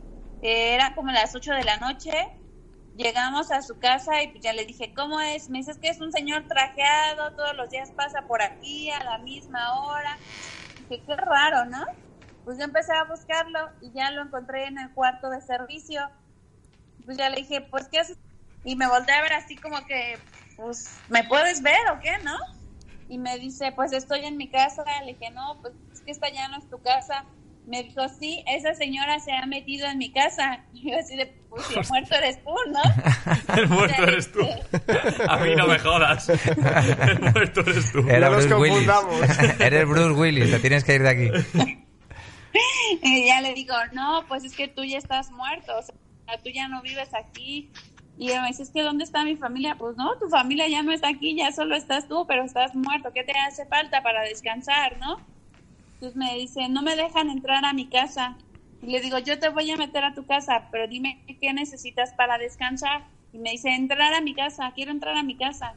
[0.41, 2.13] eh, era como las 8 de la noche,
[2.95, 5.51] llegamos a su casa y pues ya le dije, ¿cómo es?
[5.51, 9.03] Me dice, es que es un señor trajeado, todos los días pasa por aquí a
[9.03, 10.17] la misma hora.
[10.79, 11.85] Dije, qué raro, ¿no?
[12.45, 16.01] Pues yo empecé a buscarlo y ya lo encontré en el cuarto de servicio.
[17.05, 18.19] Pues ya le dije, pues, ¿qué haces?
[18.65, 20.19] Y me volteé a ver así como que,
[20.57, 22.37] pues, ¿me puedes ver o qué, no?
[23.09, 24.85] Y me dice, pues estoy en mi casa.
[25.05, 27.25] Le dije, no, pues es que esta ya no es tu casa.
[27.67, 30.65] Me dijo, sí, esa señora se ha metido en mi casa.
[30.73, 33.55] Y yo así de, pues si el muerto eres tú, ¿no?
[33.57, 34.41] El muerto eres tú.
[34.41, 36.29] este, A mí no me jodas.
[36.29, 37.99] El muerto eres tú.
[38.09, 38.87] Era No nos Bruce Willis.
[38.89, 39.61] confundamos.
[39.61, 41.80] Eres Bruce Willis, te tienes que ir de aquí.
[43.03, 45.95] Y ya le digo, no, pues es que tú ya estás muerto, o sea,
[46.43, 47.71] tú ya no vives aquí.
[48.19, 49.77] Y me dice, es que ¿dónde está mi familia?
[49.79, 53.13] Pues no, tu familia ya no está aquí, ya solo estás tú, pero estás muerto.
[53.15, 55.17] ¿Qué te hace falta para descansar, no?
[55.95, 58.37] Entonces me dice, no me dejan entrar a mi casa.
[58.83, 62.13] Y le digo, yo te voy a meter a tu casa, pero dime qué necesitas
[62.13, 63.07] para descansar.
[63.33, 65.75] Y me dice, entrar a mi casa, quiero entrar a mi casa.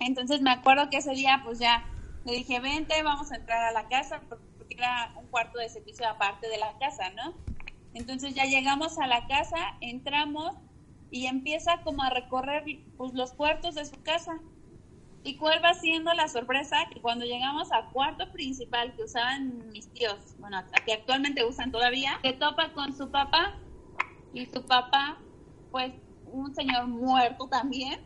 [0.00, 1.84] Entonces me acuerdo que ese día, pues ya,
[2.24, 4.20] le dije, vente, vamos a entrar a la casa,
[4.80, 7.34] era un cuarto de servicio aparte de la casa, ¿no?
[7.94, 10.56] Entonces ya llegamos a la casa, entramos
[11.10, 12.64] y empieza como a recorrer
[12.96, 14.40] pues, los cuartos de su casa.
[15.22, 16.76] ¿Y cuál va siendo la sorpresa?
[16.92, 22.18] Que cuando llegamos al cuarto principal que usaban mis tíos, bueno, que actualmente usan todavía,
[22.22, 23.58] se topa con su papá
[24.32, 25.18] y su papá,
[25.70, 25.92] pues
[26.32, 28.00] un señor muerto también,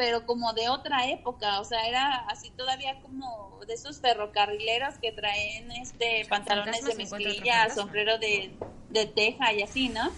[0.00, 5.12] pero como de otra época, o sea, era así todavía como de esos ferrocarrileros que
[5.12, 8.50] traen este pantalones de mezclilla, sombrero de,
[8.88, 10.10] de teja y así, ¿no?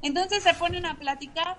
[0.00, 1.58] Entonces se ponen a platicar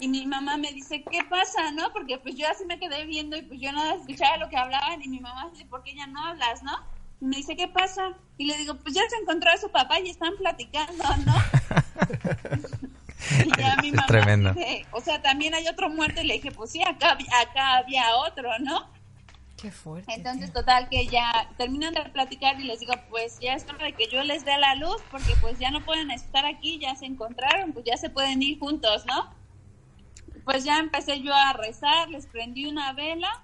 [0.00, 1.70] y mi mamá me dice, ¿qué pasa?
[1.72, 1.92] ¿No?
[1.92, 5.02] Porque pues yo así me quedé viendo y pues yo no escuchaba lo que hablaban
[5.02, 6.62] y mi mamá dice, ¿por qué ya no hablas?
[6.62, 6.78] ¿No?
[7.20, 8.14] Y me dice, ¿qué pasa?
[8.38, 11.34] Y le digo, pues ya se encontró a su papá y están platicando, ¿no?
[13.44, 14.52] y ya mi mamá tremendo.
[14.54, 18.16] dice, o sea, también hay otro muerto y le dije, pues sí, acá, acá había
[18.16, 18.90] otro, ¿no?
[19.56, 20.12] Qué fuerte.
[20.12, 23.92] Entonces, total, que ya terminan de platicar y les digo, pues ya es hora de
[23.92, 27.06] que yo les dé la luz, porque pues ya no pueden estar aquí, ya se
[27.06, 29.42] encontraron, pues ya se pueden ir juntos, ¿no?
[30.44, 33.42] pues ya empecé yo a rezar, les prendí una vela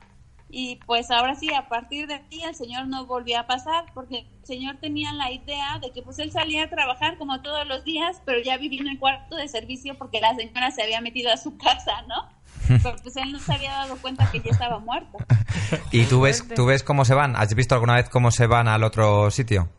[0.50, 4.20] y pues ahora sí, a partir de ahí el Señor no volvió a pasar porque
[4.40, 7.84] el Señor tenía la idea de que pues él salía a trabajar como todos los
[7.84, 11.30] días, pero ya vivía en el cuarto de servicio porque la señora se había metido
[11.30, 12.38] a su casa, ¿no?
[12.82, 15.16] Pero pues él no se había dado cuenta que ya estaba muerto.
[15.90, 17.34] ¿Y tú ves, tú ves cómo se van?
[17.36, 19.70] ¿Has visto alguna vez cómo se van al otro sitio?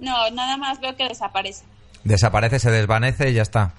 [0.00, 1.64] No, nada más veo que desaparece.
[2.02, 3.72] Desaparece, se desvanece y ya está.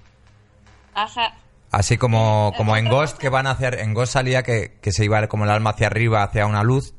[0.93, 1.33] Ajá.
[1.71, 5.05] Así como, como en Ghost que van a hacer, en Ghost salía que, que se
[5.05, 6.93] iba como el alma hacia arriba, hacia una luz.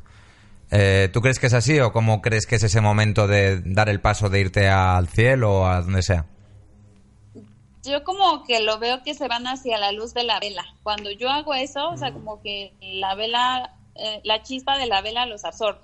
[0.71, 3.91] Eh, ¿Tú crees que es así o cómo crees que es ese momento de dar
[3.91, 6.25] el paso de irte al cielo o a donde sea?
[7.85, 10.65] Yo como que lo veo que se van hacia la luz de la vela.
[10.83, 15.03] Cuando yo hago eso, o sea, como que la vela, eh, la chispa de la
[15.03, 15.81] vela los absorbe.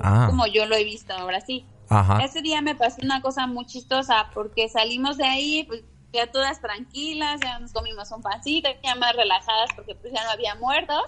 [0.00, 0.26] Ah.
[0.26, 1.64] Como yo lo he visto ahora sí.
[1.88, 2.18] Ajá.
[2.24, 5.84] Ese día me pasó una cosa muy chistosa porque salimos de ahí, pues
[6.32, 10.54] todas tranquilas, ya nos comimos un pancito, ya más relajadas porque pues ya no había
[10.54, 11.02] muertos.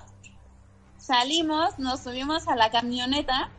[0.99, 3.51] Salimos, nos subimos a la camioneta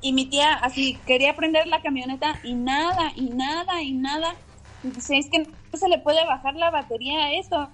[0.00, 4.34] y mi tía así quería prender la camioneta y nada, y nada, y nada.
[4.82, 7.68] Y dice, es que no se le puede bajar la batería a esto,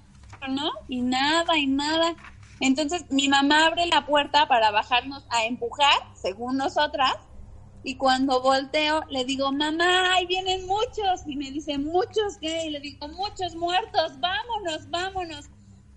[0.49, 0.73] ¿no?
[0.89, 2.15] Y nada, y nada.
[2.61, 7.15] Entonces mi mamá abre la puerta para bajarnos a empujar, según nosotras,
[7.87, 11.25] y cuando volteo, le digo, mamá, ahí vienen muchos.
[11.25, 12.67] Y me dice, ¿muchos qué?
[12.67, 15.45] Y le digo, muchos muertos, vámonos, vámonos.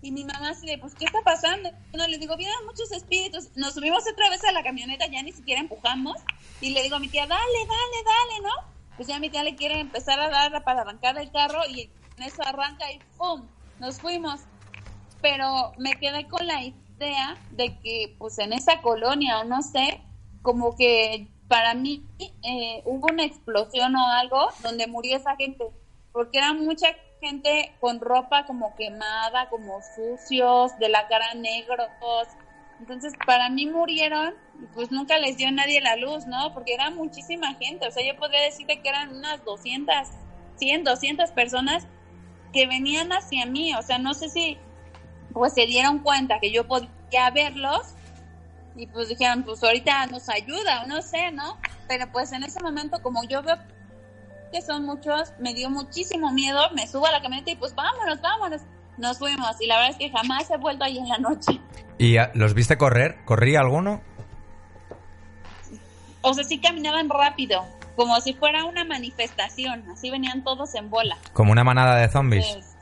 [0.00, 1.68] Y mi mamá se le, pues, ¿qué está pasando?
[1.92, 3.48] No, le digo, vienen muchos espíritus.
[3.56, 6.14] Nos subimos otra vez a la camioneta, ya ni siquiera empujamos.
[6.60, 8.94] Y le digo a mi tía, dale, dale, dale, ¿no?
[8.94, 12.22] Pues ya mi tía le quiere empezar a dar para arrancar el carro y en
[12.22, 13.48] eso arranca y ¡pum!
[13.80, 14.42] Nos fuimos.
[15.20, 20.00] Pero me quedé con la idea de que, pues, en esa colonia, o no sé,
[20.42, 22.04] como que para mí
[22.44, 25.64] eh, hubo una explosión o algo donde murió esa gente,
[26.12, 26.86] porque era mucha
[27.20, 31.88] gente con ropa como quemada, como sucios, de la cara negros.
[32.78, 36.54] Entonces, para mí murieron y pues nunca les dio nadie la luz, ¿no?
[36.54, 37.88] Porque era muchísima gente.
[37.88, 39.92] O sea, yo podría decirte que eran unas 200,
[40.54, 41.84] 100, 200 personas
[42.52, 43.74] que venían hacia mí.
[43.74, 44.56] O sea, no sé si
[45.32, 47.96] pues se dieron cuenta que yo podía verlos
[48.76, 51.58] y pues dijeron, pues ahorita nos ayuda, o no sé, ¿no?
[51.88, 53.56] Pero pues en ese momento, como yo veo
[54.52, 58.20] que son muchos, me dio muchísimo miedo, me subo a la camioneta y pues vámonos,
[58.20, 58.62] vámonos.
[58.98, 61.60] Nos fuimos y la verdad es que jamás he vuelto ahí en la noche.
[61.98, 63.24] ¿Y los viste correr?
[63.24, 64.02] ¿Corría alguno?
[66.22, 67.64] O sea, sí caminaban rápido,
[67.96, 71.16] como si fuera una manifestación, así venían todos en bola.
[71.32, 72.46] Como una manada de zombies.
[72.52, 72.76] Pues,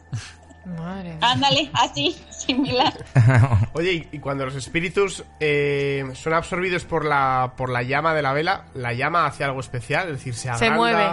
[0.65, 1.19] Madre mía.
[1.23, 2.93] ándale, así, similar.
[3.73, 8.33] Oye, y, cuando los espíritus eh, son absorbidos por la, por la llama de la
[8.33, 10.09] vela, ¿la llama hace algo especial?
[10.09, 11.09] Es decir, se agranda, mueve.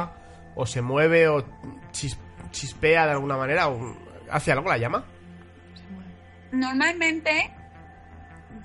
[0.56, 1.46] o se mueve, o
[1.92, 2.18] chis-
[2.52, 3.96] chispea de alguna manera, o
[4.30, 5.06] ¿hace algo la llama?
[6.52, 7.52] Normalmente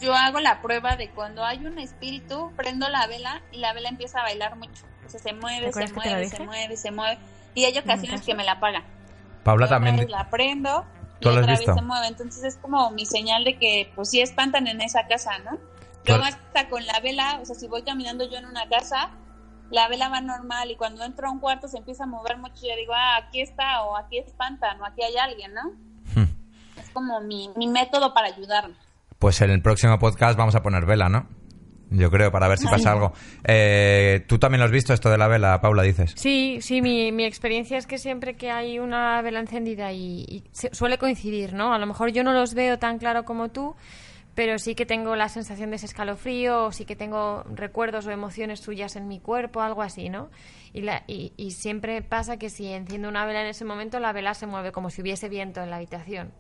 [0.01, 3.89] yo hago la prueba de cuando hay un espíritu, prendo la vela y la vela
[3.89, 4.85] empieza a bailar mucho.
[5.07, 7.19] O sea, se mueve, ¿Te se mueve, se mueve, se mueve.
[7.55, 8.85] Y hay ocasiones que me la apaga.
[9.43, 10.11] Paula también.
[10.11, 10.85] la prendo
[11.19, 11.73] y ¿Tú lo has otra visto?
[11.73, 12.07] vez se mueve.
[12.09, 15.59] Entonces es como mi señal de que pues sí espantan en esa casa, ¿no?
[16.07, 19.11] Luego hasta con la vela, o sea, si voy caminando yo en una casa,
[19.71, 22.55] la vela va normal y cuando entro a un cuarto se empieza a mover mucho
[22.65, 25.63] y yo digo, ah, aquí está o aquí espantan o aquí hay alguien, ¿no?
[26.15, 26.27] Hmm.
[26.79, 28.75] Es como mi, mi método para ayudarme.
[29.19, 31.29] Pues en el próximo podcast vamos a poner vela, ¿no?
[31.91, 33.13] Yo creo, para ver si pasa algo.
[33.45, 36.13] Eh, ¿Tú también lo has visto esto de la vela, Paula, dices?
[36.17, 40.45] Sí, sí, mi, mi experiencia es que siempre que hay una vela encendida y, y
[40.53, 41.75] se- suele coincidir, ¿no?
[41.75, 43.75] A lo mejor yo no los veo tan claro como tú,
[44.35, 48.11] pero sí que tengo la sensación de ese escalofrío, o sí que tengo recuerdos o
[48.13, 50.31] emociones suyas en mi cuerpo, algo así, ¿no?
[50.73, 54.13] Y, la, y, y siempre pasa que si enciendo una vela en ese momento, la
[54.13, 56.31] vela se mueve como si hubiese viento en la habitación.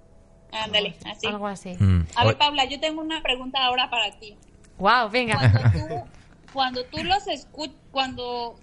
[0.52, 1.26] Ándale, así.
[1.26, 1.76] Algo así.
[1.78, 2.06] Mm.
[2.16, 4.36] A ver, Paula, yo tengo una pregunta ahora para ti.
[4.80, 5.08] ¡Wow!
[5.10, 5.36] Venga.
[5.38, 6.10] Cuando tú,
[6.52, 8.58] cuando tú los escu cuando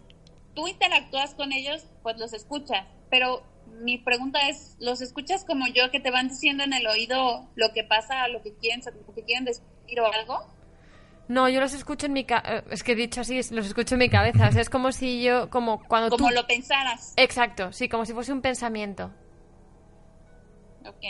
[0.56, 2.86] tú interactúas con ellos, pues los escuchas.
[3.10, 3.44] Pero
[3.82, 7.72] mi pregunta es, ¿los escuchas como yo que te van diciendo en el oído lo
[7.74, 9.62] que pasa, lo que quieren, lo que quieren decir
[10.02, 10.46] o algo?
[11.28, 12.64] No, yo los escucho en mi cabeza.
[12.72, 14.48] Es que dicho así, los escucho en mi cabeza.
[14.48, 16.34] O sea, es como si yo, como cuando Como tú...
[16.34, 17.14] lo pensaras.
[17.18, 19.12] Exacto, sí, como si fuese un pensamiento.
[20.86, 21.04] Ok.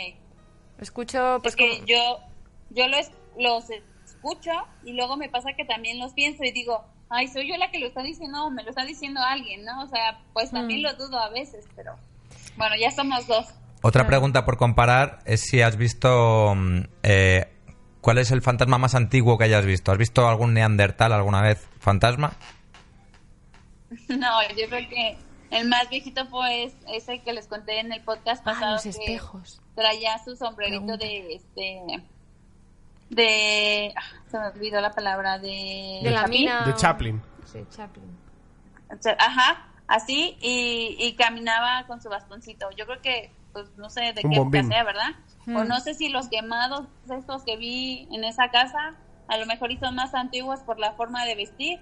[0.80, 2.18] Escucho, pues es que como- yo,
[2.70, 3.64] yo los, los
[4.18, 4.50] escucho
[4.84, 7.78] y luego me pasa que también los pienso y digo, ay, soy yo la que
[7.78, 9.82] lo está diciendo o me lo está diciendo alguien, ¿no?
[9.82, 10.84] O sea, pues también Mm.
[10.84, 11.96] lo dudo a veces, pero
[12.56, 13.46] bueno, ya somos dos.
[13.82, 14.08] Otra Claro.
[14.08, 16.54] pregunta por comparar es si has visto...
[16.56, 17.52] mm, eh,
[18.00, 19.90] ¿Cuál es el fantasma más antiguo que hayas visto?
[19.92, 22.32] ¿Has visto algún neandertal alguna vez fantasma?
[24.08, 25.16] No, yo creo que
[25.50, 28.82] el más viejito fue es- ese que les conté en el podcast Ah, pasado los
[28.82, 29.60] que espejos.
[29.74, 31.04] traía su sombrerito Pregunta.
[31.06, 31.82] de este
[33.10, 36.40] de ah, se me olvidó la palabra de De la Chaplin.
[36.40, 36.64] mina.
[36.66, 37.22] De Chaplin.
[37.46, 38.18] Sí, Chaplin.
[39.18, 42.68] Ajá, así y, y caminaba con su bastoncito.
[42.76, 44.68] Yo creo que pues no sé de Un qué época bombín.
[44.68, 45.10] sea, ¿verdad?
[45.46, 48.94] O no sé si los quemados estos que vi en esa casa
[49.28, 51.80] a lo mejor y son más antiguos por la forma de vestir.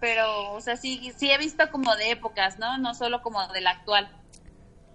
[0.00, 2.76] Pero, o sea, sí, sí he visto como de épocas, ¿no?
[2.78, 4.08] No solo como del actual.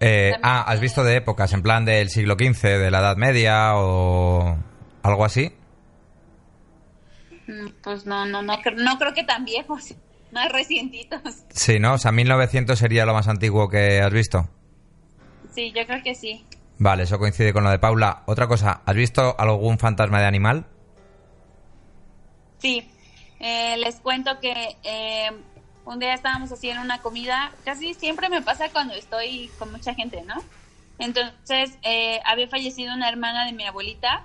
[0.00, 3.72] Eh, ah, ¿has visto de épocas, en plan del siglo XV, de la Edad Media
[3.76, 4.56] o
[5.02, 5.52] algo así?
[7.46, 9.94] Mm, Pues no, no, no, no creo que tan viejos,
[10.32, 11.20] más recientitos.
[11.50, 11.94] Sí, ¿no?
[11.94, 14.48] O sea, 1900 sería lo más antiguo que has visto.
[15.54, 16.46] Sí, yo creo que sí.
[16.78, 18.22] Vale, eso coincide con lo de Paula.
[18.26, 20.66] Otra cosa, ¿has visto algún fantasma de animal?
[22.58, 22.88] Sí,
[23.44, 25.28] Eh, les cuento que eh,
[25.84, 30.22] un día estábamos haciendo una comida, casi siempre me pasa cuando estoy con mucha gente,
[30.22, 30.34] ¿no?
[31.00, 34.22] Entonces, eh, había fallecido una hermana de mi abuelita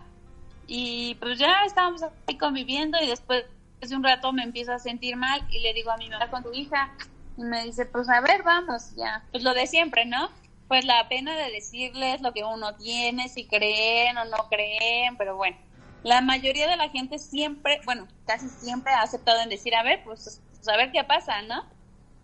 [0.68, 3.46] y pues ya estábamos ahí conviviendo y después
[3.80, 6.44] de un rato me empiezo a sentir mal y le digo a mi mamá con
[6.44, 6.94] tu hija
[7.38, 9.24] y me dice, pues a ver, vamos, ya.
[9.32, 10.30] Pues lo de siempre, ¿no?
[10.68, 15.38] Pues la pena de decirles lo que uno tiene, si creen o no creen, pero
[15.38, 15.58] bueno
[16.04, 20.04] la mayoría de la gente siempre, bueno, casi siempre ha aceptado en decir, a ver,
[20.04, 21.66] pues, pues, a ver qué pasa, ¿no?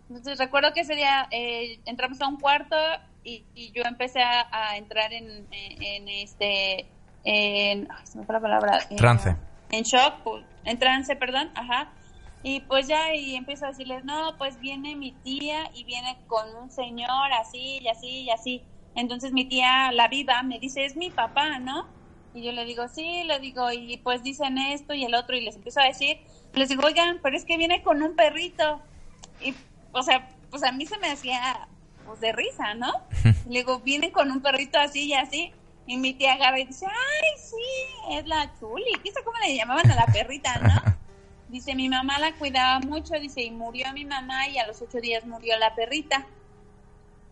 [0.10, 2.76] Entonces recuerdo que ese día eh, entramos a un cuarto
[3.24, 6.88] y, yo empecé a, entrar en, en, en este,
[7.24, 8.80] en, ay, se me fue la palabra.
[8.90, 9.36] en- Trance.
[9.72, 10.14] En shock,
[10.66, 11.92] en trance, perdón, ajá.
[12.44, 16.54] Y pues ya, y empiezo a decirles, no, pues viene mi tía y viene con
[16.56, 18.64] un señor así y así y así.
[18.96, 21.88] Entonces mi tía, la viva, me dice, es mi papá, ¿no?
[22.36, 25.42] Y yo le digo, sí, le digo, y pues dicen esto y el otro, y
[25.42, 26.18] les empiezo a decir,
[26.54, 28.82] les digo, oigan, pero es que viene con un perrito.
[29.42, 29.54] Y,
[29.94, 31.68] o sea, pues a mí se me hacía,
[32.06, 32.92] pues de risa, ¿no?
[33.50, 35.52] Le digo, viene con un perrito así y así.
[35.86, 38.92] Y mi tía agarra y dice, ay, sí, es la Chuli.
[39.04, 40.82] ¿Qué cómo le llamaban a la perrita, no?
[41.50, 45.00] Dice, mi mamá la cuidaba mucho, dice, y murió mi mamá y a los ocho
[45.00, 46.26] días murió la perrita.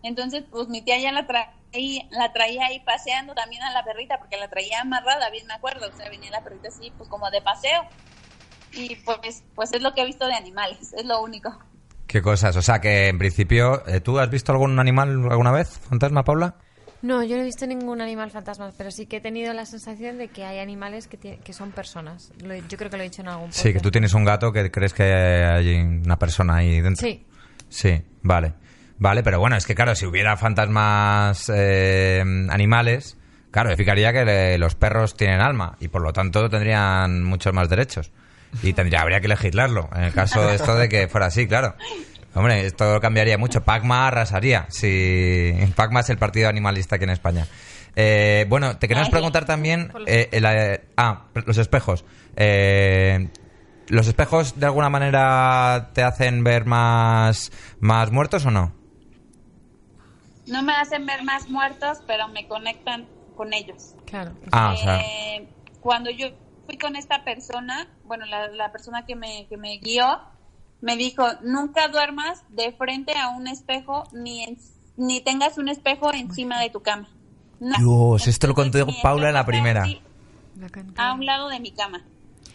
[0.04, 4.18] Entonces, pues mi tía ya la, traía, la traía ahí paseando también a la perrita,
[4.18, 5.88] porque la traía amarrada, bien me acuerdo.
[5.88, 7.82] O sea, venía la perrita así, pues como de paseo.
[8.74, 11.58] Y pues, pues es lo que he visto de animales, es lo único.
[12.06, 12.54] ¿Qué cosas?
[12.56, 16.56] O sea, que en principio, eh, ¿tú has visto algún animal alguna vez, fantasma, Paula?
[17.02, 20.18] No, yo no he visto ningún animal fantasma, pero sí que he tenido la sensación
[20.18, 22.32] de que hay animales que, que son personas.
[22.42, 24.52] Lo yo creo que lo he dicho en algún Sí, que tú tienes un gato
[24.52, 27.04] que crees que hay una persona ahí dentro.
[27.06, 27.24] Sí,
[27.68, 28.54] Sí, vale.
[28.98, 33.16] Vale, pero bueno, es que claro, si hubiera fantasmas eh, animales,
[33.50, 37.68] claro, significaría que le- los perros tienen alma y por lo tanto tendrían muchos más
[37.68, 38.12] derechos.
[38.62, 41.74] Y tendría, habría que legislarlo, en el caso de esto de que fuera así, claro.
[42.34, 43.62] Hombre, esto cambiaría mucho.
[43.62, 44.66] Pacma arrasaría.
[44.70, 47.46] Si Pacma es el partido animalista aquí en España.
[47.94, 49.92] Eh, bueno, te queremos preguntar también.
[50.06, 52.04] Eh, eh, ah, los espejos.
[52.36, 53.28] Eh,
[53.88, 58.72] ¿Los espejos de alguna manera te hacen ver más, más muertos o no?
[60.46, 63.94] No me hacen ver más muertos, pero me conectan con ellos.
[64.06, 64.32] claro.
[64.50, 65.48] Ah, o sea, Eh,
[65.80, 66.28] cuando yo
[66.66, 70.20] fui con esta persona, bueno, la, la persona que me, que me guió,
[70.82, 74.58] me dijo, nunca duermas de frente a un espejo ni, en-
[74.98, 77.08] ni tengas un espejo encima de tu cama.
[77.60, 77.76] No.
[77.78, 79.86] Dios, esto lo contó Paula en la primera.
[80.96, 82.02] A un lado de mi cama.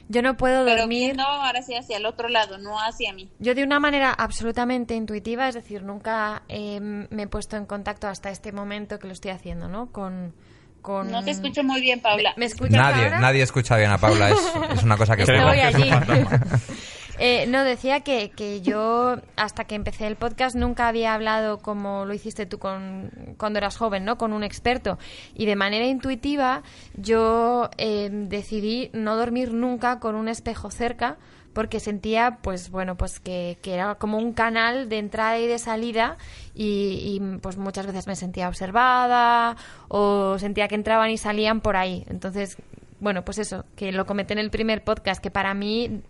[0.09, 0.99] Yo no puedo Pero dormir.
[1.07, 3.29] viendo ahora sí hacia el otro lado, no hacia mí.
[3.39, 8.07] Yo de una manera absolutamente intuitiva, es decir, nunca eh, me he puesto en contacto
[8.07, 9.91] hasta este momento que lo estoy haciendo, ¿no?
[9.91, 10.33] Con,
[10.81, 11.11] con...
[11.11, 12.33] No te escucho muy bien, Paula.
[12.37, 13.19] ¿Me escuchas Nadie, ahora?
[13.19, 14.39] nadie escucha bien a Paula, es,
[14.75, 15.71] es una cosa que Estoy Creemos ocurre.
[15.73, 16.63] que es un allí.
[17.19, 22.05] Eh, no, decía que, que yo, hasta que empecé el podcast, nunca había hablado como
[22.05, 24.17] lo hiciste tú con, cuando eras joven, ¿no?
[24.17, 24.99] Con un experto.
[25.33, 26.63] Y de manera intuitiva,
[26.95, 31.17] yo eh, decidí no dormir nunca con un espejo cerca
[31.53, 35.57] porque sentía, pues bueno, pues que, que era como un canal de entrada y de
[35.57, 36.17] salida
[36.53, 39.57] y, y, pues muchas veces me sentía observada
[39.87, 42.05] o sentía que entraban y salían por ahí.
[42.09, 42.57] Entonces,
[42.99, 46.01] bueno, pues eso, que lo comenté en el primer podcast, que para mí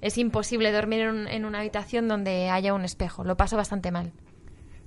[0.00, 3.24] es imposible dormir en, un- en una habitación donde haya un espejo.
[3.24, 4.12] Lo paso bastante mal.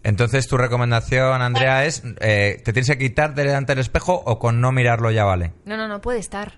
[0.04, 4.62] Entonces, tu recomendación, Andrea, es: eh, ¿te tienes que quitar delante del espejo o con
[4.62, 5.54] no mirarlo ya vale?
[5.66, 6.54] No, no, no puede estar.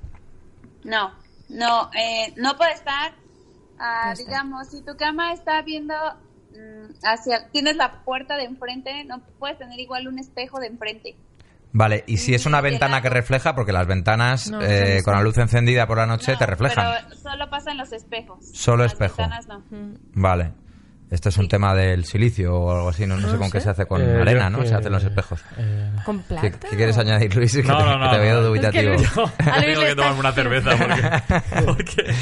[0.83, 1.13] No,
[1.49, 3.13] no, eh, no puede estar.
[3.79, 5.93] ah, digamos, si tu cama está viendo
[6.51, 11.15] mm, hacia, tienes la puerta de enfrente, no puedes tener igual un espejo de enfrente.
[11.71, 14.95] Vale, y si es una Mm, de ventana que refleja, porque las ventanas No, eh,
[14.97, 16.93] no con la luz encendida por la noche No, te reflejan.
[17.07, 18.39] Pero solo pasa en los espejos.
[18.53, 19.17] Solo Las espejo.
[19.17, 19.59] ventanas no.
[19.69, 19.95] Mm.
[20.13, 20.51] Vale.
[21.11, 23.69] Esto es un tema del silicio o algo así, no, no sé con qué se
[23.71, 24.59] hace con Eh, arena, ¿no?
[24.61, 25.41] que- Se hacen los espejos.
[25.57, 26.67] eh, ¿Con ¿Qué, plata?
[26.69, 27.51] qué quieres añadir, Luis?
[27.55, 28.47] Que No, te, no, que no, te veo no.
[28.47, 28.93] dubitativo.
[28.93, 31.65] Es que yo A Luis tengo que tomarme una cerveza porque...
[31.65, 32.13] porque-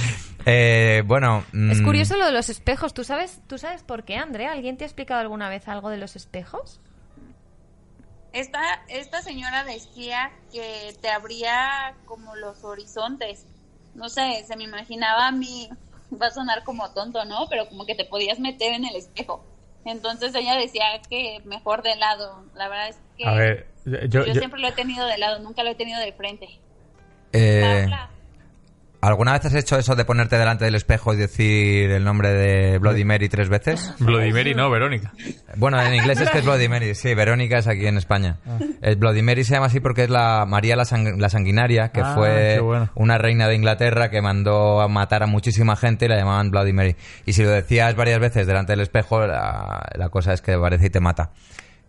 [0.45, 1.43] Eh, bueno...
[1.70, 2.93] Es mm, curioso lo de los espejos.
[2.93, 4.54] ¿Tú sabes, ¿Tú sabes por qué, Andrea?
[4.54, 6.80] ¿Alguien te ha explicado alguna vez algo de los espejos?
[8.34, 13.46] Esta, esta señora decía que te abría como los horizontes.
[13.94, 15.70] No sé, se me imaginaba a mí,
[16.22, 17.48] va a sonar como tonto, ¿no?
[17.50, 19.44] Pero como que te podías meter en el espejo.
[19.86, 22.44] Entonces ella decía que mejor de lado.
[22.54, 23.98] La verdad es que A ver, yo...
[24.08, 26.60] yo, yo- siempre lo he tenido de lado, nunca lo he tenido de frente.
[27.32, 28.12] eh, Paula,
[29.08, 32.78] ¿Alguna vez has hecho eso de ponerte delante del espejo y decir el nombre de
[32.78, 33.93] Bloody Mary tres veces?
[33.99, 35.14] Bloody Mary no, Verónica.
[35.55, 38.38] Bueno, en inglés es que es Bloody Mary, sí, Verónica es aquí en España.
[38.45, 38.58] Ah.
[38.82, 42.01] El Bloody Mary se llama así porque es la María la, Sang- la Sanguinaria, que
[42.01, 42.89] Ah, fue bueno.
[42.95, 46.74] una reina de Inglaterra que mandó a matar a muchísima gente y la llamaban Bloody
[46.74, 46.95] Mary.
[47.26, 50.88] Y si lo decías varias veces delante del espejo, la, la cosa es que aparece
[50.88, 51.32] y te mata.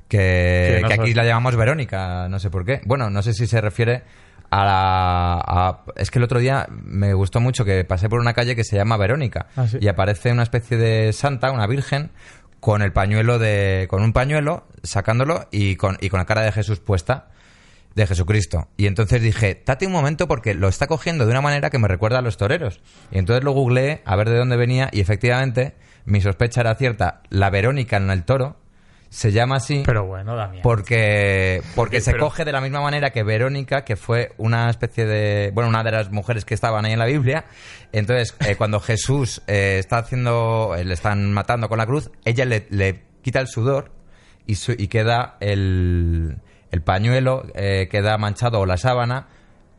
[0.09, 2.81] Que, Sí, no que aquí la llamamos Verónica, no sé por qué.
[2.87, 4.03] Bueno, no sé si se refiere
[4.51, 5.43] a la...
[5.47, 8.65] a- es que el otro día me gustó mucho que pasé por una calle que
[8.65, 9.79] se llama Verónica Ah, sí.
[9.81, 12.11] y aparece una especie de santa, una virgen,
[12.61, 13.87] con el pañuelo de...
[13.89, 17.29] con un pañuelo, sacándolo y con, y con la cara de Jesús puesta,
[17.95, 18.69] de Jesucristo.
[18.77, 21.89] Y entonces dije, date un momento porque lo está cogiendo de una manera que me
[21.89, 22.81] recuerda a los toreros.
[23.11, 25.75] Y entonces lo googleé a ver de dónde venía y efectivamente
[26.05, 27.23] mi sospecha era cierta.
[27.29, 28.57] La Verónica en el toro
[29.11, 30.63] se llama así Pero bueno, Damián.
[30.63, 35.07] porque porque se Pero- coge de la misma manera que Verónica que fue una especie
[35.07, 37.47] de bueno una de las mujeres que estaban ahí en la Biblia
[37.93, 42.45] entonces eh, cuando Jesús eh, está haciendo eh, le están matando con la cruz ella
[42.45, 43.93] le, le quita el sudor
[44.47, 46.37] y, su- y queda el,
[46.71, 49.29] el pañuelo queda manchado o la sábana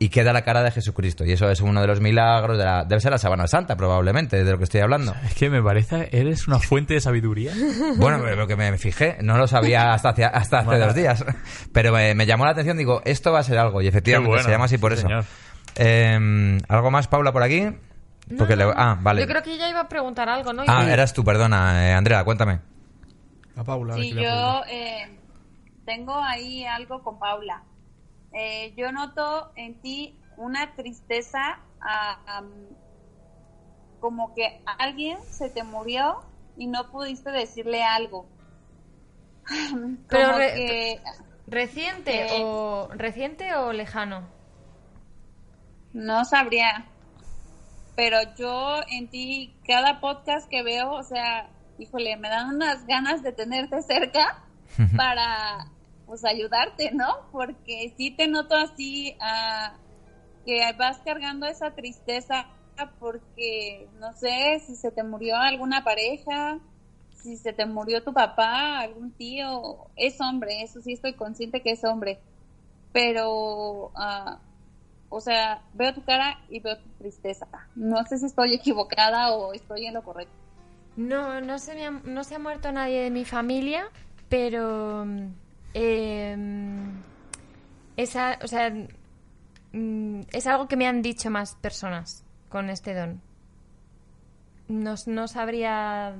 [0.02, 2.84] y queda la cara de Jesucristo y eso es uno de los milagros de la,
[2.84, 6.08] debe ser la sábana santa probablemente de lo que estoy hablando Es que me parece,
[6.10, 7.52] eres una fuente de sabiduría.
[7.98, 10.86] bueno, lo que me fijé, no lo sabía hasta, hace- hasta hace Bueno.
[10.86, 11.22] dos días.
[11.72, 13.82] Pero me, me llamó la atención, digo, esto va a ser algo.
[13.82, 15.08] Y efectivamente bueno, se llama así por sí, eso.
[15.76, 17.68] Eh, ¿Algo más, Paula, por aquí?
[18.38, 18.74] Porque No, le-.
[18.76, 19.20] Ah, vale.
[19.20, 20.62] Yo creo que ella iba a preguntar algo, ¿no?
[20.66, 21.88] Ah, eras tú, perdona.
[21.88, 22.60] eh, Andrea, cuéntame.
[23.56, 23.94] A Paula.
[23.94, 24.22] a ver Sí, apoyo.
[24.28, 25.18] yo eh,
[25.84, 27.62] tengo ahí algo con Paula.
[28.32, 32.42] Eh, yo noto en ti una tristeza, ah,
[34.00, 36.20] como que alguien se te murió
[36.56, 38.26] y no pudiste decirle algo.
[40.08, 41.00] Pero re- que
[41.46, 42.42] ¿Reciente Eh.
[42.44, 44.28] o reciente o lejano?
[45.92, 46.86] no sabría.
[47.96, 53.22] Pero yo en ti, cada podcast que veo, o sea, híjole, me dan unas ganas
[53.22, 54.44] de tenerte cerca
[54.96, 55.66] para
[56.10, 57.06] pues ayudarte, ¿no?
[57.30, 59.76] Porque sí te noto así ah,
[60.44, 62.48] que vas cargando esa tristeza
[62.98, 66.58] porque no sé si se te murió alguna pareja,
[67.14, 71.70] si se te murió tu papá, algún tío, es hombre, eso sí estoy consciente que
[71.72, 72.18] es hombre,
[72.92, 74.40] pero ah,
[75.10, 77.46] o sea, veo tu cara y veo tu tristeza.
[77.76, 80.34] No sé si estoy equivocada o estoy en lo correcto.
[80.96, 83.84] No, no se, me no se ha muerto nadie de mi familia,
[84.28, 85.06] pero
[85.74, 86.36] eh,
[87.96, 88.72] esa, o sea,
[89.72, 93.20] mm, es algo que me han dicho más personas con este don.
[94.68, 96.14] No, no sabría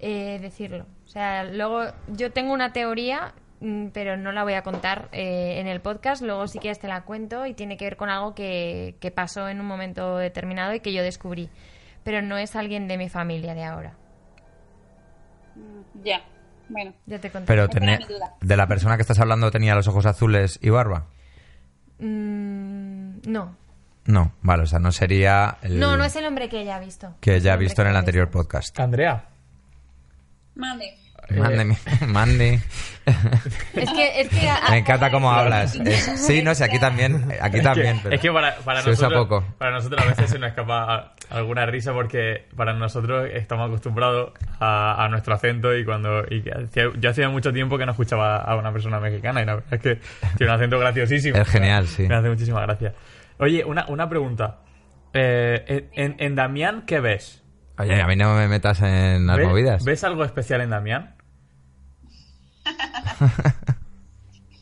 [0.00, 0.86] eh, decirlo.
[1.04, 5.58] O sea, luego yo tengo una teoría mm, pero no la voy a contar eh,
[5.58, 6.22] en el podcast.
[6.22, 9.60] Luego sí que te la cuento y tiene que ver con algo que, pasó en
[9.60, 11.48] un momento determinado y que yo descubrí.
[12.04, 13.94] Pero no es alguien de mi familia de ahora.
[16.04, 16.22] Ya,
[16.68, 16.92] bueno.
[17.06, 17.46] Ya te conté.
[17.46, 18.34] Pero duda.
[18.40, 21.06] de la persona que estás hablando tenía los ojos azules y barba.
[21.98, 23.56] Mm, no.
[24.06, 26.80] No, vale, o sea, no sería el No, no es el hombre que ella ha
[26.80, 27.14] visto.
[27.20, 28.38] que Es ya ha visto en el anterior visto.
[28.38, 28.78] podcast.
[28.80, 29.24] Andrea,
[30.54, 30.96] Mande.
[31.30, 31.76] Mande,
[32.06, 32.60] mande.
[33.74, 35.74] Es que, es que a- Me encanta cómo hablas.
[35.84, 37.96] Es- sí, no sé, aquí también, aquí también.
[37.96, 39.44] es que, pero es que para, para nosotros, poco.
[39.58, 45.04] para nosotros a veces se nos escapa alguna risa porque para nosotros estamos acostumbrados a,
[45.04, 48.72] a nuestro acento y cuando y yo hacía mucho tiempo que no escuchaba a una
[48.72, 50.00] persona mexicana y la verdad es que
[50.36, 51.36] tiene un acento graciosísimo.
[51.38, 52.04] Es genial, sí.
[52.08, 52.94] Me hace muchísima gracia.
[53.38, 54.58] Oye, una, una pregunta.
[55.14, 57.42] Eh, en, en Damián, ¿qué ves?
[57.78, 59.84] Oye, a mí no me metas en las ¿Ves- movidas.
[59.84, 61.14] ¿Ves algo especial en Damián?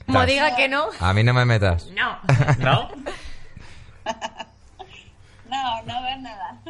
[0.07, 0.86] Como diga que no.
[1.00, 1.88] A mí no me metas.
[1.88, 2.18] No.
[2.59, 2.88] ¿No?
[5.48, 6.61] No, no veo nada.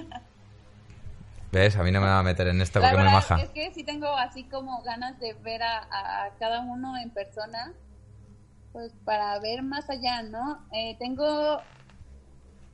[1.50, 1.76] ¿Ves?
[1.76, 3.36] A mí no me va a meter en esto porque me verdad maja.
[3.42, 5.78] es que sí tengo así como ganas de ver a,
[6.26, 7.72] a cada uno en persona,
[8.72, 10.66] pues para ver más allá, ¿no?
[10.72, 11.62] Eh, tengo,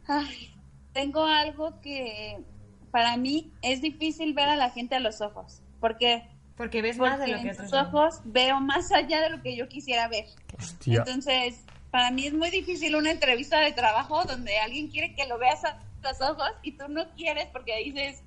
[0.09, 0.53] ay,
[0.93, 2.43] tengo algo que
[2.91, 7.11] para mí es difícil ver a la gente a los ojos, porque Porque ves porque
[7.11, 7.87] más de lo que en otros sus ven.
[7.87, 10.27] ojos veo más allá de lo que yo quisiera ver.
[10.59, 10.99] Hostia.
[10.99, 15.39] Entonces, para mí es muy difícil una entrevista de trabajo donde alguien quiere que lo
[15.39, 18.23] veas a los ojos y tú no quieres porque dices,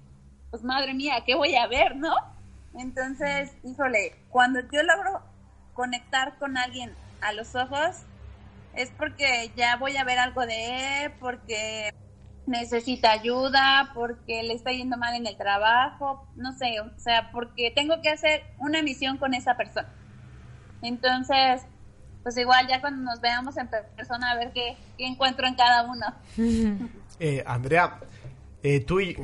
[0.49, 2.13] pues madre mía, ¿qué voy a ver, no?
[2.77, 5.21] Entonces, híjole, cuando yo logro
[5.73, 8.03] conectar con alguien a los ojos,
[8.73, 11.93] es porque ya voy a ver algo de él, porque
[12.47, 17.71] necesita ayuda, porque le está yendo mal en el trabajo, no sé, o sea, porque
[17.71, 19.89] tengo que hacer una misión con esa persona.
[20.81, 21.63] Entonces,
[22.23, 25.55] pues igual ya cuando nos veamos en per- persona a ver qué, qué encuentro en
[25.55, 26.05] cada uno.
[27.17, 27.97] Eh, Andrea,
[28.61, 29.15] eh, tú, y,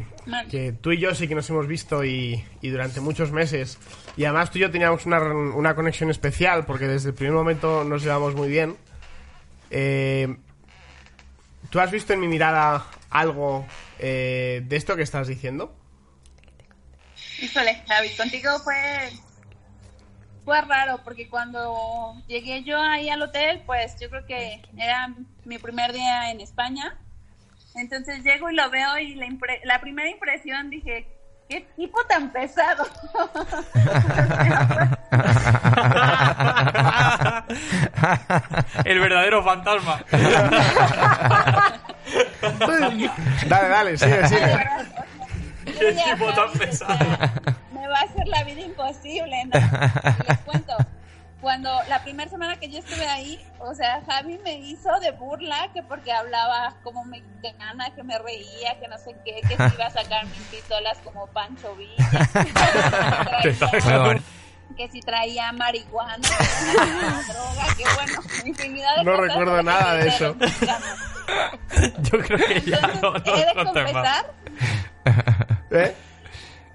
[0.50, 3.78] que tú y yo sí que nos hemos visto y, y durante muchos meses.
[4.16, 7.84] Y además tú y yo teníamos una, una conexión especial porque desde el primer momento
[7.84, 8.78] nos llevamos muy bien.
[9.72, 10.38] Eh,
[11.70, 13.66] ¿Tú has visto en mi mirada algo
[14.00, 15.76] eh, de esto que estás diciendo?
[17.42, 18.76] Híjole, Javi, contigo fue
[20.44, 25.14] fue raro porque cuando llegué yo ahí al hotel, pues yo creo que era
[25.46, 26.98] mi primer día en España.
[27.76, 31.08] Entonces llego y lo veo y la, impre- la primera impresión dije,
[31.48, 32.86] qué tipo tan pesado.
[38.86, 40.04] El verdadero fantasma.
[43.48, 44.58] Dale, dale, sigue, sigue.
[45.66, 47.06] Qué tipo tan pesado.
[47.74, 49.60] me va a hacer la vida imposible, ¿no?
[49.60, 50.78] Y les cuento.
[51.42, 55.70] Cuando la primera semana que yo estuve ahí, o sea, Javi me hizo de burla
[55.74, 59.88] que porque hablaba como mexicana, que me reía, que no sé qué, que se iba
[59.88, 62.30] a sacar mis pistolas como Pancho Villa,
[63.42, 64.22] que, si traía, bueno.
[64.78, 66.28] que si traía marihuana,
[67.28, 70.36] droga, que bueno, infinidad de No cosas recuerdo nada de eso.
[72.12, 74.34] Yo creo que ya no, Entonces, no he de confesar
[75.72, 75.96] ¿Eh?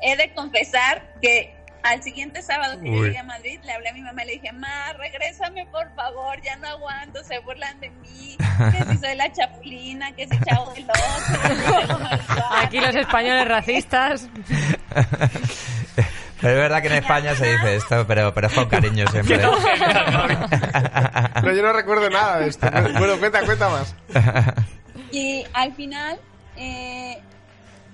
[0.00, 3.92] he de confesar que al siguiente sábado que yo llegué a Madrid, le hablé a
[3.92, 7.90] mi mamá y le dije, ma, regrésame por favor, ya no aguanto, se burlan de
[7.90, 12.60] mí, que si soy la chapulina, que si chavo del marihuana".
[12.60, 14.28] Aquí los españoles racistas.
[16.40, 19.38] Pero es verdad que en España se dice esto, pero, pero es con cariño siempre.
[19.38, 19.52] No,
[21.52, 22.68] yo no recuerdo nada de esto.
[22.98, 23.94] Bueno, cuenta, cuenta más.
[25.12, 26.18] Y al final,
[26.56, 27.18] eh,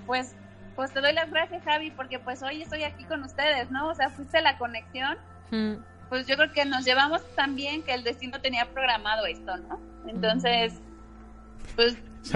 [0.07, 0.34] pues,
[0.74, 3.88] pues te doy las gracias, Javi, porque pues hoy estoy aquí con ustedes, ¿no?
[3.88, 5.16] O sea, fuiste la conexión
[5.51, 5.74] Mm.
[6.09, 9.78] pues yo creo que nos llevamos tan bien que el destino tenía programado esto, ¿no?
[10.09, 10.72] Entonces,
[11.76, 11.95] pues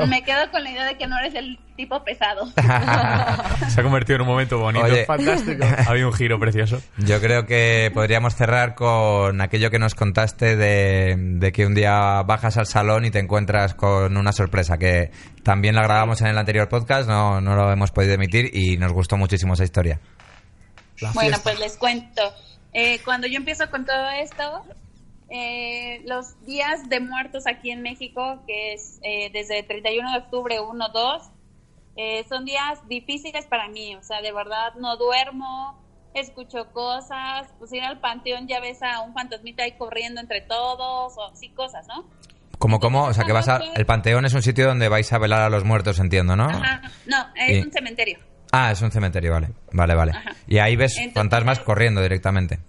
[0.08, 2.46] me quedo con la idea de que no eres el tipo pesado.
[3.68, 4.84] Se ha convertido en un momento bonito.
[4.84, 5.04] Oye.
[5.04, 5.64] Fantástico.
[5.86, 6.80] Había un giro precioso.
[6.98, 12.22] Yo creo que podríamos cerrar con aquello que nos contaste de, de que un día
[12.22, 15.10] bajas al salón y te encuentras con una sorpresa, que
[15.42, 18.92] también la grabamos en el anterior podcast, no, no lo hemos podido emitir y nos
[18.92, 20.00] gustó muchísimo esa historia.
[21.14, 22.22] Bueno, pues les cuento.
[22.72, 24.64] Eh, cuando yo empiezo con todo esto,
[25.28, 30.60] eh, los días de muertos aquí en México, que es eh, desde 31 de octubre
[30.60, 31.22] 1, 2,
[31.96, 33.96] eh, son días difíciles para mí.
[33.96, 35.82] O sea, de verdad no duermo,
[36.14, 41.14] escucho cosas, pues ir al panteón ya ves a un fantasmita ahí corriendo entre todos,
[41.16, 42.04] o así cosas, ¿no?
[42.58, 43.60] Como, como, o sea, que vas a...
[43.74, 46.44] El panteón es un sitio donde vais a velar a los muertos, entiendo, ¿no?
[46.48, 46.80] Ajá.
[47.06, 48.18] No, es Y- un cementerio.
[48.50, 49.48] Ah, es un cementerio, vale.
[49.72, 50.12] Vale, vale.
[50.12, 50.30] Ajá.
[50.46, 52.60] Y ahí ves Entonces- fantasmas corriendo directamente.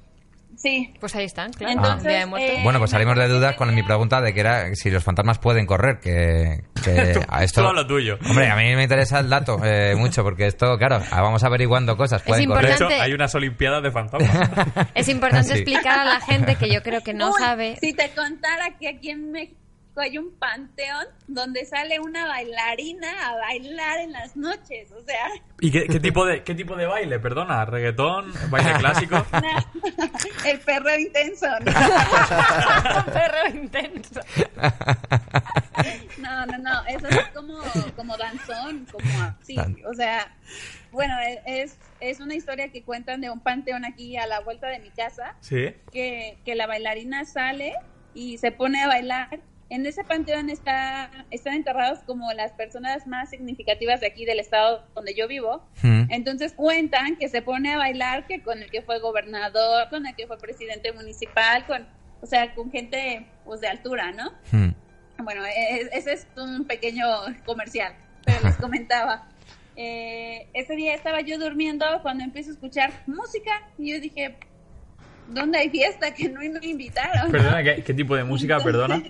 [0.58, 0.91] Sí.
[0.99, 1.74] Pues ahí están, claro.
[1.74, 2.49] Entonces, Día de Muertos.
[2.58, 5.38] eh, Bueno, pues salimos de dudas con mi pregunta de que era si los fantasmas
[5.38, 7.62] pueden correr, que, que a esto...
[7.62, 8.18] Todo lo tuyo.
[8.28, 11.95] Hombre, a mí me interesa el dato eh, mucho, porque esto, claro, ah, vamos averiguando
[11.95, 12.24] cosas.
[12.24, 12.66] Pueden De correr.
[12.72, 13.01] hecho, Importante.
[13.03, 14.49] hay unas olimpiadas de fantasmas.
[14.95, 15.53] Es importante Sí.
[15.60, 17.76] explicar a la gente que yo creo que no Uy, sabe.
[17.80, 19.60] Si te contara que aquí en México
[20.01, 25.27] hay un panteón donde sale una bailarina a bailar en las noches, o sea,
[25.59, 27.19] ¿Y qué, qué tipo de qué tipo de baile?
[27.19, 29.25] Perdona, reggaetón, baile clásico.
[30.45, 31.47] el perro intenso.
[31.59, 31.71] ¿no?
[33.13, 34.21] Perro intenso.
[36.19, 37.59] No, no, no, eso es como,
[37.95, 39.09] como danzón, como
[39.55, 40.35] Dan- o sea,
[40.91, 41.13] bueno,
[41.45, 44.89] es, es una historia que cuentan de un panteón aquí a la vuelta de mi
[44.89, 45.73] casa, Sí.
[45.91, 47.73] que, que la bailarina sale
[48.13, 49.39] y se pone a bailar.
[49.70, 54.86] En ese panteón está, están enterrados como las personas más significativas de aquí del estado
[54.95, 55.68] donde yo vivo.
[55.82, 56.03] Mm.
[56.09, 60.15] Entonces cuentan que se pone a bailar que con el que fue gobernador, con el
[60.15, 61.86] que fue presidente municipal, con,
[62.22, 64.32] o sea, con gente pues de altura, ¿no?
[64.51, 64.74] Mm.
[65.24, 67.05] Bueno, e- ese es un pequeño
[67.45, 67.93] comercial,
[68.24, 69.28] pero les comentaba.
[69.76, 74.38] Eh, ese día estaba yo durmiendo cuando empiezo a escuchar música y yo dije,
[75.28, 77.32] ¿dónde hay fiesta que no me invitaron?
[77.32, 78.59] Perdona, ¿qué, qué tipo de música?
[78.59, 79.03] Perdona.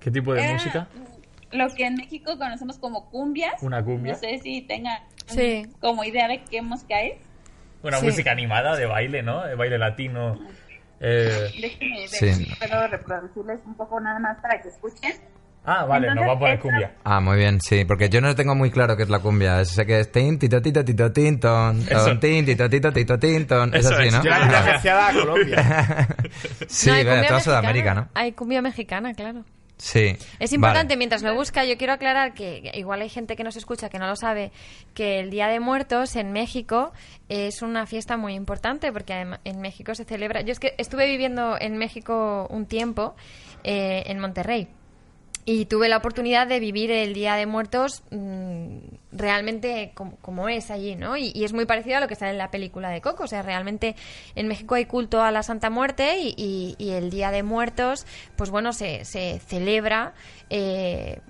[0.00, 0.88] ¿Qué tipo de Era música?
[1.52, 3.62] Lo que en México conocemos como cumbias.
[3.62, 4.12] Una cumbia.
[4.12, 5.66] No sé si tengan Sí.
[5.80, 7.14] como idea de qué música es.
[7.82, 8.06] Una Sí.
[8.06, 9.44] música animada de baile, ¿no?
[9.46, 10.38] De baile latino.
[11.00, 12.32] Eh, Déjenme ver Sí.
[12.34, 15.12] si puedo reproducirles un poco nada más para que escuchen.
[15.64, 16.94] Ah, vale, nos va a poner cumbia.
[17.04, 19.62] Ah, muy bien, sí, porque yo no tengo muy claro qué es la cumbia.
[19.64, 21.84] Sé que es tin, tito, tito, tito, tinton,
[22.20, 23.74] tin, tito, tito, tito, tinton.
[23.74, 24.14] Es Eso así, es.
[24.14, 24.22] ¿no?
[24.24, 26.08] Yo la asociada a Colombia.
[26.68, 27.40] sí, No, toda mexicana.
[27.40, 28.08] Sudamérica, ¿no?
[28.14, 29.44] Hay cumbia mexicana, claro.
[29.80, 30.16] Sí.
[30.38, 30.98] Es importante, Vale.
[30.98, 34.06] mientras lo busca, yo quiero aclarar que igual hay gente que nos escucha que no
[34.06, 34.52] lo sabe,
[34.94, 36.92] que el Día de Muertos en México
[37.30, 40.42] es una fiesta muy importante porque en México se celebra.
[40.42, 43.14] Yo es que estuve viviendo en México un tiempo,
[43.64, 44.68] eh, en Monterrey.
[45.46, 50.70] Y tuve la oportunidad de vivir el Día de Muertos mm, realmente como, como es
[50.70, 51.16] allí, ¿no?
[51.16, 53.24] Y, y es muy parecido a lo que sale en la película de Coco.
[53.24, 53.96] O sea, realmente
[54.34, 58.06] en México hay culto a la Santa Muerte y, y- y el Día de Muertos,
[58.36, 60.14] pues bueno, se, se celebra.
[60.50, 61.20] eh,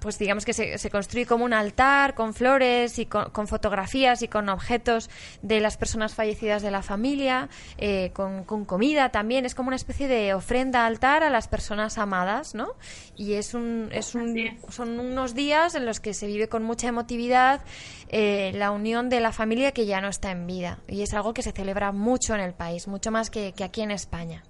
[0.00, 4.22] pues digamos que se, se construye como un altar con flores y con, con fotografías
[4.22, 5.10] y con objetos
[5.42, 7.48] de las personas fallecidas de la familia,
[7.78, 9.44] eh, con, con comida también.
[9.44, 12.74] Es como una especie de ofrenda altar a las personas amadas, ¿no?
[13.16, 14.34] Y es un, es un,
[14.68, 17.60] son unos días en los que se vive con mucha emotividad
[18.08, 20.78] eh, la unión de la familia que ya no está en vida.
[20.88, 23.82] Y es algo que se celebra mucho en el país, mucho más que, que aquí
[23.82, 24.42] en España.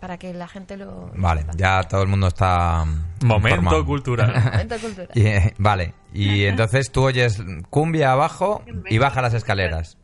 [0.00, 1.10] Para que la gente lo.
[1.14, 1.52] Vale, sepa.
[1.56, 2.84] ya todo el mundo está.
[3.22, 3.84] Momento informado.
[3.84, 4.32] cultural.
[4.52, 5.10] Momento cultural.
[5.14, 9.98] Y, eh, vale, y entonces tú oyes cumbia abajo y baja las escaleras.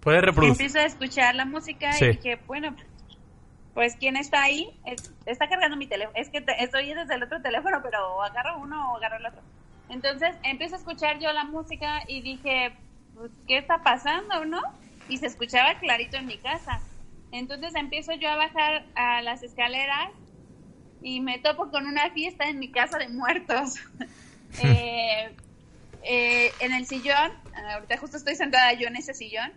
[0.00, 0.52] Puedes reproducir.
[0.66, 2.06] Empiezo a escuchar la música Sí.
[2.06, 2.74] y dije, bueno,
[3.74, 4.70] pues ¿quién está ahí?
[4.86, 6.16] Es- está cargando mi teléfono.
[6.18, 9.42] Es que te- estoy desde el otro teléfono, pero agarro uno o agarro el otro.
[9.90, 12.72] Entonces empiezo a escuchar yo la música y dije,
[13.14, 14.60] pues, ¿qué está pasando, no?
[15.08, 16.80] Y se escuchaba clarito en mi casa.
[17.32, 20.10] Entonces empiezo yo a bajar a las escaleras
[21.02, 23.76] y me topo con una fiesta en mi casa de muertos.
[24.64, 25.32] Eh,
[26.02, 27.30] eh, en el sillón,
[27.72, 29.52] ahorita justo estoy sentada yo en ese sillón,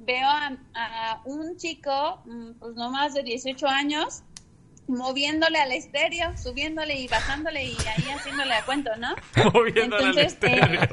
[0.00, 4.24] veo a, a un chico, mm, pues no más de 18 años,
[4.88, 9.14] moviéndole al estéreo, subiéndole y bajándole y ahí haciéndole a cuento, ¿no?
[9.52, 10.88] Moviéndole al Entonces, eh.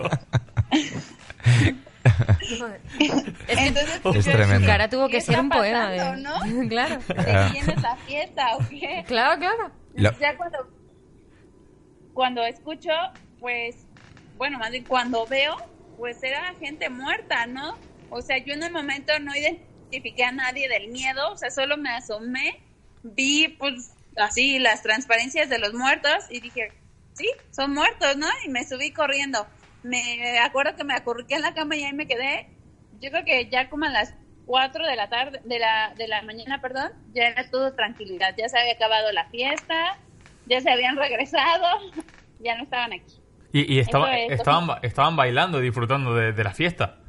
[3.47, 4.59] Entonces, Es tremendo.
[4.61, 5.89] Su cara tuvo ¿qué que ser un poema.
[5.89, 6.67] pasando, no?
[6.69, 6.97] claro.
[7.07, 9.03] ¿De quién es la fiesta o qué?
[9.07, 9.71] Claro, claro.
[9.95, 10.57] Lo- Ya cuando,
[12.13, 12.89] cuando escucho,
[13.39, 13.75] pues,
[14.37, 15.55] bueno, más bien cuando veo,
[15.97, 17.77] pues era gente muerta, ¿no?
[18.09, 21.77] O sea, yo en el momento no identifiqué a nadie del miedo, o sea, solo
[21.77, 22.61] me asomé,
[23.03, 26.71] vi pues así las transparencias de los muertos y dije,
[27.13, 28.27] sí, son muertos, ¿no?
[28.45, 29.45] Y me subí corriendo.
[29.83, 32.49] Me acuerdo que me acurruqué en la cama y ahí me quedé.
[33.01, 34.13] Yo creo que ya como a las
[34.45, 38.33] 4 de la tarde, de la, de la mañana, perdón, ya era todo tranquilidad.
[38.37, 39.97] Ya se había acabado la fiesta,
[40.45, 41.65] ya se habían regresado,
[42.39, 43.19] ya no estaban aquí.
[43.51, 44.31] Y, y estaba- es.
[44.31, 46.99] estaban, ba- estaban bailando, disfrutando de, de la fiesta,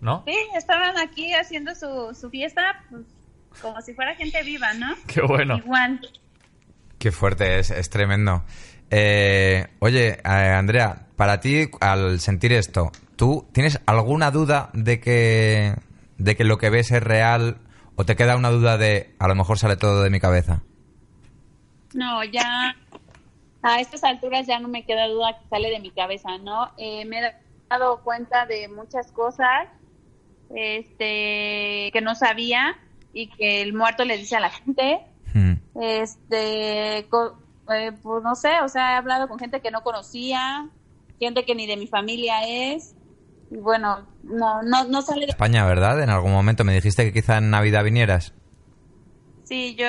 [0.00, 0.24] ¿no?
[0.26, 3.02] Sí, estaban aquí haciendo su, su fiesta pues,
[3.60, 4.94] como si fuera gente viva, ¿no?
[5.06, 5.58] Qué bueno.
[5.58, 6.00] Igual.
[6.98, 8.44] Qué fuerte es, es tremendo.
[8.90, 15.74] Eh, oye, eh, Andrea, para ti, al sentir esto, ¿tú tienes alguna duda de que,
[16.16, 17.58] de que lo que ves es real
[17.96, 20.62] o te queda una duda de a lo mejor sale todo de mi cabeza?
[21.92, 22.74] No, ya
[23.62, 26.70] a estas alturas ya no me queda duda que sale de mi cabeza, ¿no?
[26.78, 27.34] Eh, me he
[27.68, 29.68] dado cuenta de muchas cosas
[30.54, 32.78] este, que no sabía
[33.12, 35.00] y que el muerto le dice a la gente.
[35.34, 35.52] Mm.
[35.82, 37.36] Este, co-
[37.72, 40.66] eh, pues no sé, o sea, he hablado con gente que no conocía,
[41.20, 42.96] gente que ni de mi familia es.
[43.50, 45.32] Y bueno, no, no, no sale de...
[45.32, 46.02] España, ¿verdad?
[46.02, 48.32] En algún momento me dijiste que quizá en Navidad vinieras.
[49.44, 49.86] Sí, yo,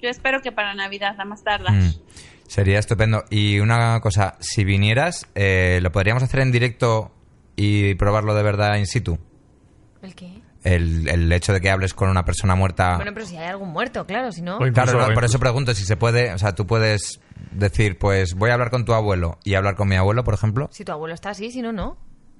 [0.00, 1.70] yo espero que para Navidad, a más tarde.
[1.70, 1.94] Mm.
[2.46, 3.24] Sería estupendo.
[3.30, 7.10] Y una cosa, si vinieras, eh, ¿lo podríamos hacer en directo
[7.56, 9.18] y probarlo de verdad in situ?
[10.02, 10.42] ¿El qué?
[10.62, 12.96] El, el hecho de que hables con una persona muerta...
[12.96, 14.58] Bueno, pero si hay algún muerto, claro, si no...
[14.58, 17.20] Claro, no, por eso pregunto si se puede, o sea, tú puedes
[17.52, 20.68] decir, pues voy a hablar con tu abuelo y hablar con mi abuelo, por ejemplo.
[20.70, 21.96] Si tu abuelo está así, si no, no.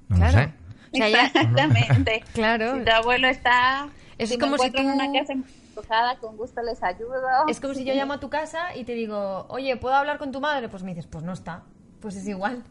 [0.09, 0.37] No lo claro.
[0.37, 0.53] sé.
[0.93, 2.23] O sea, ya- Exactamente.
[2.33, 2.77] Claro.
[2.77, 3.87] Si tu abuelo está...
[4.19, 6.83] Eso si es me como si encuentro en tú- una casa embrujada, con gusto les
[6.83, 7.15] ayudo.
[7.47, 10.31] Es como si yo llamo a tu casa y te digo, oye, ¿puedo hablar con
[10.31, 10.69] tu madre?
[10.69, 11.63] Pues me dices, pues no está.
[12.01, 12.61] Pues es igual.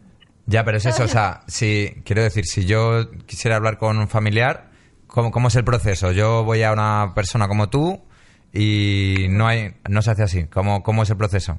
[0.47, 4.09] Ya, pero es eso, o sea, si, quiero decir, si yo quisiera hablar con un
[4.09, 4.70] familiar,
[5.11, 6.13] ¿cómo, cómo es el proceso?
[6.13, 8.03] Yo voy a una persona como tú
[8.53, 10.45] y no hay, no se hace así.
[10.47, 11.59] ¿Cómo, cómo es el proceso?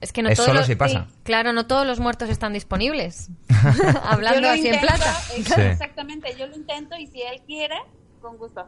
[0.00, 1.06] Es que no Es todos solo los- si pasa.
[1.10, 3.28] sí, claro, no todos los muertos están disponibles.
[4.04, 5.12] Hablando así en plata.
[5.34, 5.60] Sí.
[5.60, 7.74] Exactamente, yo lo intento y si él quiere,
[8.22, 8.66] con gusto.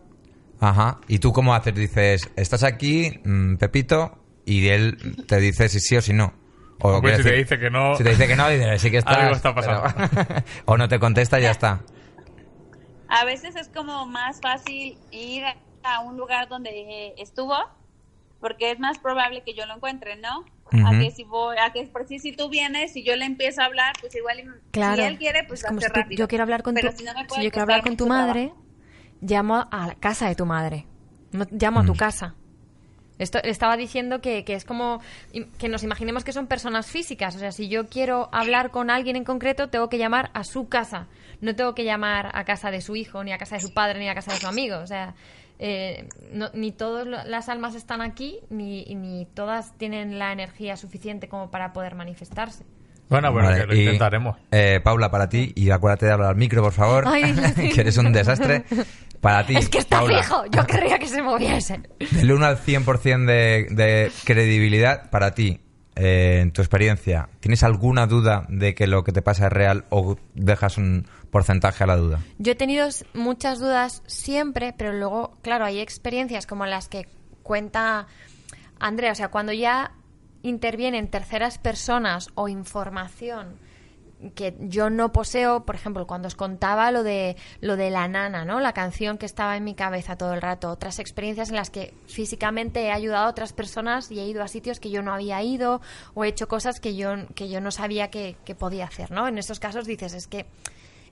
[0.60, 0.98] Ajá.
[1.08, 1.74] ¿Y tú cómo haces?
[1.74, 6.34] Dices, estás aquí, mm, Pepito, y él te dice si sí o si no.
[6.80, 8.98] O Pues si te dice que no- Si te dice que no, dices, sí que
[8.98, 9.16] estás.
[9.16, 9.84] Algo está pasando.
[9.96, 11.80] pero- o no te contesta y ya está.
[13.14, 15.44] A veces es como más fácil ir
[15.82, 17.54] a un lugar donde estuvo,
[18.40, 20.44] porque es más probable que yo lo encuentre, ¿no?
[20.86, 23.60] A que si voy, a que por si si tú vienes y yo le empiezo
[23.60, 25.02] a hablar, pues igual Claro.
[25.02, 26.18] si él quiere, pues como si tú- rápido.
[26.18, 27.96] yo quiero hablar con Pero tu, si no me si puede yo quiero hablar con
[27.98, 28.66] tu madre, trabajo.
[29.20, 30.86] llamo a la casa de tu madre.
[31.32, 31.96] No, llamo a tu Mm.
[31.96, 32.36] casa.
[33.22, 35.00] Esto estaba diciendo que, que es como
[35.58, 37.36] que nos imaginemos que son personas físicas.
[37.36, 40.68] O sea, si yo quiero hablar con alguien en concreto, tengo que llamar a su
[40.68, 41.06] casa.
[41.40, 43.98] No tengo que llamar a casa de su hijo, ni a casa de su padre,
[43.98, 44.78] ni a casa de su amigo.
[44.78, 45.14] O sea,
[45.58, 51.28] eh, no- ni todas las almas están aquí, ni, ni todas tienen la energía suficiente
[51.28, 52.64] como para poder manifestarse.
[53.12, 54.36] Bueno, bueno, Vale, que lo y, intentaremos.
[54.50, 57.34] eh, Paula, para ti, y acuérdate de hablar al micro, por favor, Ay,
[57.74, 58.64] que eres un desastre.
[59.20, 60.44] Para ti, Es que está Paula, fijo.
[60.50, 61.80] Yo querría que se moviese.
[62.10, 65.60] Del 1 al 100% de, de credibilidad, para ti,
[65.94, 69.84] eh, en tu experiencia, ¿tienes alguna duda de que lo que te pasa es real
[69.90, 72.18] o dejas un porcentaje a la duda?
[72.38, 77.06] Yo he tenido muchas dudas siempre, pero luego, claro, hay experiencias como las que
[77.42, 78.06] cuenta
[78.80, 79.12] Andrea.
[79.12, 79.92] O sea, cuando ya
[80.42, 83.58] intervienen terceras personas o información
[84.34, 88.44] que yo no poseo, por ejemplo, cuando os contaba lo de lo de la nana,
[88.44, 88.60] ¿no?
[88.60, 91.94] La canción que estaba en mi cabeza todo el rato, otras experiencias en las que
[92.06, 95.42] físicamente he ayudado a otras personas y he ido a sitios que yo no había
[95.42, 95.80] ido
[96.14, 99.26] o he hecho cosas que yo que yo no sabía que, que podía hacer, ¿no?
[99.26, 100.46] En esos casos dices, es que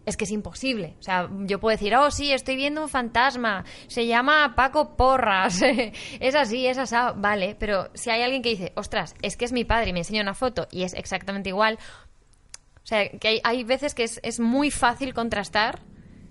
[0.07, 0.96] es que es imposible.
[0.98, 5.61] O sea, yo puedo decir, oh, sí, estoy viendo un fantasma, se llama Paco Porras,
[6.20, 9.53] es así, es así, vale, pero si hay alguien que dice, ostras, es que es
[9.53, 11.78] mi padre y me enseña una foto y es exactamente igual,
[12.82, 15.80] o sea, que hay, hay veces que es, es muy fácil contrastar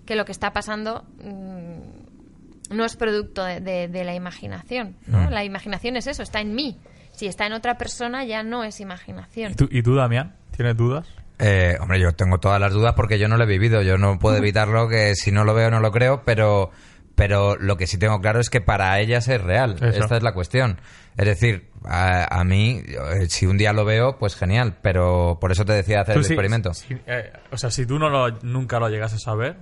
[0.05, 4.95] que lo que está pasando mm, no es producto de, de- de la imaginación.
[5.07, 5.30] ¿no?
[5.30, 6.80] La imaginación es eso, está en mí.
[7.11, 9.51] Si está en otra persona ya no es imaginación.
[9.51, 10.36] ¿Y tú, ¿Y tú, Damián?
[10.55, 11.07] ¿Tienes dudas?
[11.40, 13.82] Eh, hombre, yo tengo todas las dudas porque yo no lo he vivido.
[13.82, 16.70] Yo no puedo evitarlo, que si no lo veo no lo creo, pero,
[17.16, 19.76] pero lo que sí tengo claro es que para ellas es real.
[19.82, 19.86] Eso.
[20.04, 20.80] Esta es la cuestión.
[21.18, 25.52] Es decir, a, a mí, eh, si un día lo veo, pues genial, pero por
[25.52, 26.74] eso te decía hacer Tú el sí- experimento.
[26.74, 29.58] sí, eh, o sea, si tú no lo, nunca lo llegas a saber,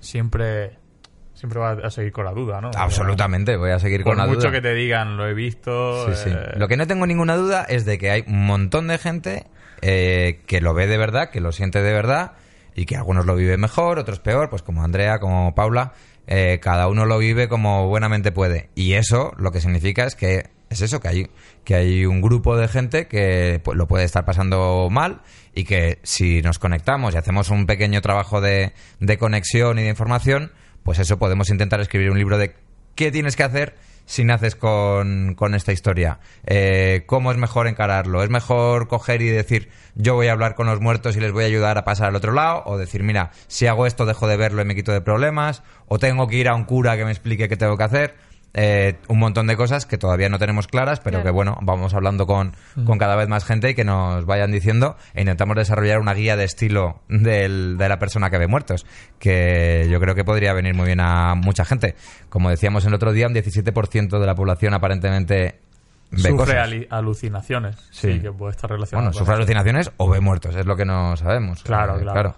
[0.00, 0.78] siempre,
[1.34, 2.70] siempre vas a seguir con la duda, ¿no?
[2.76, 4.52] Absolutamente, voy a seguir Por con la mucho duda.
[4.52, 6.06] que te digan, lo he visto.
[6.14, 6.30] Sí, sí.
[6.30, 9.46] eh, Lo que no tengo ninguna duda es de que hay un montón de gente
[9.82, 12.32] eh, que lo ve de verdad, que lo siente de verdad
[12.74, 15.92] y que algunos lo viven mejor, otros peor, pues como Andrea, como Paula,
[16.26, 18.70] eh, cada uno lo vive como buenamente puede.
[18.74, 21.30] Y eso lo que significa es que es eso, que hay,
[21.64, 25.22] que hay un grupo de gente que pues, lo puede estar pasando mal
[25.52, 29.88] y que si nos conectamos y hacemos un pequeño trabajo de, de conexión y de
[29.88, 30.52] información,
[30.84, 32.54] pues eso podemos intentar escribir un libro de
[32.94, 33.74] qué tienes que hacer
[34.10, 36.18] si naces con, con esta historia.
[36.44, 38.24] Eh, ¿Cómo es mejor encararlo?
[38.24, 41.44] ¿Es mejor coger y decir, yo voy a hablar con los muertos y les voy
[41.44, 42.64] a ayudar a pasar al otro lado?
[42.66, 45.62] ¿O decir, mira, si hago esto dejo de verlo y me quito de problemas?
[45.86, 48.16] ¿O tengo que ir a un cura que me explique qué tengo que hacer?
[48.52, 51.24] Eh, un montón de cosas que todavía no tenemos claras, pero Claro.
[51.24, 52.52] que bueno, vamos hablando con,
[52.84, 56.34] con cada vez más gente y que nos vayan diciendo e intentamos desarrollar una guía
[56.36, 58.86] de estilo del- de la persona que ve muertos,
[59.20, 61.94] que yo creo que podría venir muy bien a mucha gente.
[62.28, 65.60] Como decíamos el otro día, un 17% de la población aparentemente
[66.10, 67.76] ve sufre alucinaciones.
[67.92, 68.14] Sí.
[68.14, 68.20] Sí.
[68.20, 69.38] que puede estar relacionado Bueno, con sufre eso.
[69.42, 71.62] alucinaciones o ve muertos, es lo que no sabemos.
[71.62, 72.34] Claro, Eh, claro.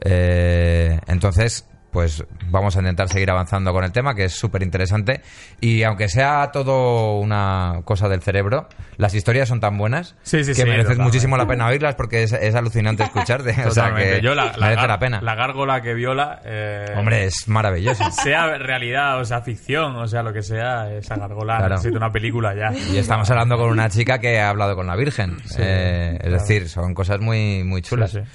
[0.00, 5.22] Eh, entonces, pues vamos a intentar seguir avanzando con el tema, que es súper interesante.
[5.62, 8.68] Y aunque sea todo una cosa del cerebro,
[8.98, 11.02] las historias son tan buenas Sí, sí, que sí, totalmente.
[11.02, 13.52] muchísimo la pena oírlas porque es, es alucinante escucharte.
[13.52, 14.16] o sea Totalmente.
[14.16, 15.20] que Yo la, la merece la pena.
[15.22, 16.42] La gárgola que viola.
[16.44, 18.04] eh, Hombre, es maravilloso.
[18.10, 21.76] Sea realidad, o sea, ficción, o sea, lo que sea, esa gárgola Claro.
[21.76, 22.76] necesita una película ya.
[22.92, 25.38] Y estamos hablando con una chica que ha hablado con la Virgen.
[25.58, 26.32] Eh, es claro.
[26.42, 28.10] decir, son cosas muy, muy chulas.
[28.10, 28.30] Sí, sí.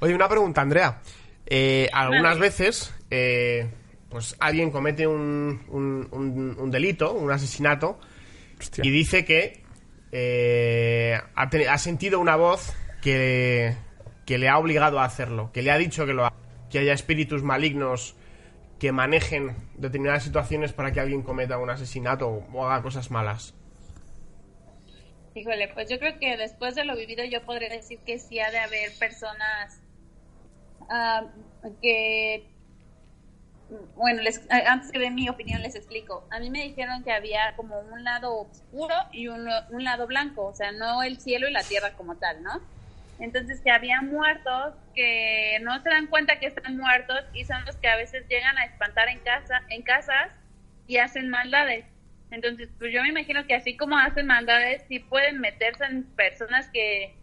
[0.00, 0.98] Oye, una pregunta, Andrea.
[1.50, 3.70] Eh, algunas veces, eh,
[4.10, 7.98] pues alguien comete un, un- un- un delito, un asesinato,
[8.58, 8.84] Hostia.
[8.84, 9.62] y dice que
[10.12, 13.74] eh, ha, ha sentido una voz que,
[14.26, 16.36] que le ha obligado a hacerlo, que le ha dicho que lo haga,
[16.70, 18.14] que haya espíritus malignos
[18.78, 23.54] que manejen determinadas situaciones para que alguien cometa un asesinato o, o haga cosas malas.
[25.34, 28.50] Híjole, pues yo creo que después de lo vivido yo podría decir que sí ha
[28.50, 29.80] de haber personas
[30.88, 31.24] ah,
[31.82, 32.50] que,
[33.96, 36.26] bueno, les, eh, antes que den mi opinión les explico.
[36.30, 40.46] A mí me dijeron que había como un lado oscuro y un, un lado blanco,
[40.46, 42.60] o sea, no el cielo y la tierra como tal, ¿no?
[43.20, 47.76] Entonces que había muertos que no se dan cuenta que están muertos y son los
[47.76, 50.30] que a veces llegan a espantar en casa, en casas
[50.86, 51.84] y hacen maldades.
[52.30, 56.68] Entonces, pues yo me imagino que así como hacen maldades, sí pueden meterse en personas
[56.70, 57.14] que,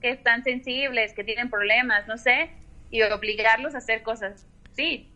[0.00, 2.50] que están sensibles, que tienen problemas, no sé,
[2.90, 4.46] y obligarlos a hacer cosas.
[4.72, 5.08] Sí,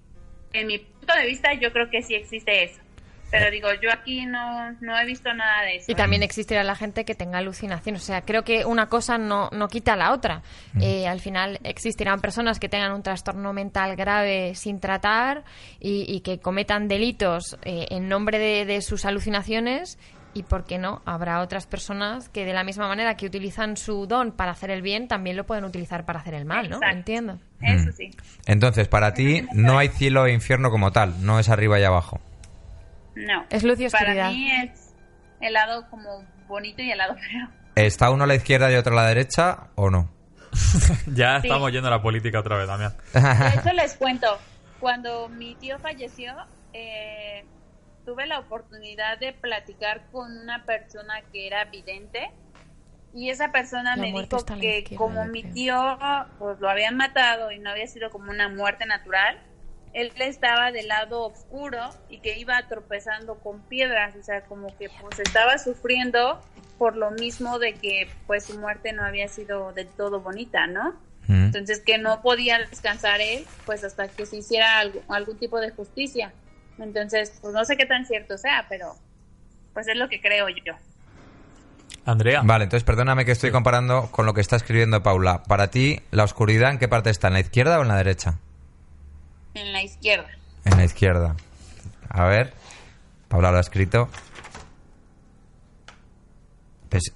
[0.52, 2.80] en mi punto de vista yo creo que sí existe eso.
[3.30, 5.92] Pero digo, yo aquí no, no he visto nada de eso.
[5.92, 8.02] Y también existirá la gente que tenga alucinaciones.
[8.02, 10.42] O sea, creo que una cosa no, no quita la otra.
[10.80, 15.44] Eh, al final existirán personas que tengan un trastorno mental grave sin tratar
[15.78, 19.98] y, y que cometan delitos eh, en nombre de, de sus alucinaciones.
[20.34, 21.02] Y, ¿por qué no?
[21.04, 24.82] Habrá otras personas que de la misma manera que utilizan su don para hacer el
[24.82, 26.76] bien, también lo pueden utilizar para hacer el mal, ¿no?
[26.76, 26.96] Exacto.
[26.96, 27.38] Entiendo.
[27.60, 28.10] Eso sí.
[28.46, 32.20] Entonces, para ti no hay cielo e infierno como tal, no es arriba y abajo.
[33.16, 33.44] No.
[33.50, 34.14] Es luz y oscuridad.
[34.16, 34.94] Para mí es
[35.40, 37.48] el lado como bonito y el lado feo.
[37.74, 40.08] ¿Está uno a la izquierda y otro a la derecha o no?
[41.14, 41.48] Ya Sí.
[41.48, 42.92] estamos yendo a la política otra vez, Damián.
[43.12, 44.38] De hecho, les cuento,
[44.78, 46.32] cuando mi tío falleció,
[46.72, 47.44] eh,
[48.08, 52.30] tuve la oportunidad de platicar con una persona que era vidente
[53.12, 55.98] y esa persona La me dijo que como mi tío
[56.38, 59.38] pues lo habían matado y no había sido como una muerte natural,
[59.92, 64.88] él estaba del lado oscuro y que iba tropezando con piedras, o sea, como que
[65.02, 66.40] pues estaba sufriendo
[66.78, 70.92] por lo mismo de que pues su muerte no había sido del todo bonita, ¿no?
[71.26, 71.46] Mm.
[71.46, 75.70] Entonces que no podía descansar él, pues hasta que se hiciera algo- algún tipo de
[75.72, 76.32] justicia.
[76.78, 78.94] Entonces, pues no sé qué tan cierto sea, pero
[79.74, 80.74] pues es lo que creo yo.
[82.04, 82.40] Andrea.
[82.42, 85.42] Vale, entonces perdóname que estoy comparando con lo que está escribiendo Paula.
[85.42, 87.28] Para ti, ¿la oscuridad en qué parte está?
[87.28, 88.38] ¿En la izquierda o en la derecha?
[89.54, 90.28] En la izquierda.
[90.64, 91.36] En la izquierda.
[92.08, 92.54] A ver.
[93.28, 94.08] Paula lo ha escrito.
[96.88, 97.12] Pues-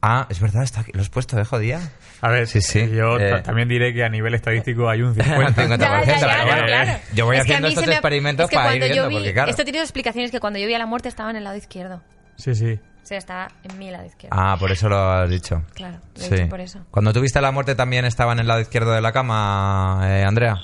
[0.00, 0.92] Ah, es verdad, está aquí.
[0.94, 1.80] Lo has puesto, ¿eh, jodía?
[2.20, 2.88] A ver, Sí, sí.
[2.90, 3.30] yo Eh.
[3.30, 5.62] ta- también diré que a nivel estadístico hay un 50.
[5.62, 7.00] 50%, Ya, ya, ya, pero no, bueno, claro.
[7.14, 9.50] Yo voy Es haciendo estos me- experimentos es que para ir viendo, vi- porque claro.
[9.50, 12.00] Esto tiene explicaciones que cuando yo vi a la muerte estaba en el lado izquierdo.
[12.36, 12.78] Sí, sí.
[13.02, 14.36] O sea, estaba en mi lado izquierdo.
[14.38, 15.64] Ah, por eso lo has dicho.
[15.74, 16.34] Claro, lo he Sí.
[16.36, 16.78] dicho por eso.
[16.92, 20.56] Cuando tuviste la muerte también estaba en el lado izquierdo de la cama, eh, Andrea.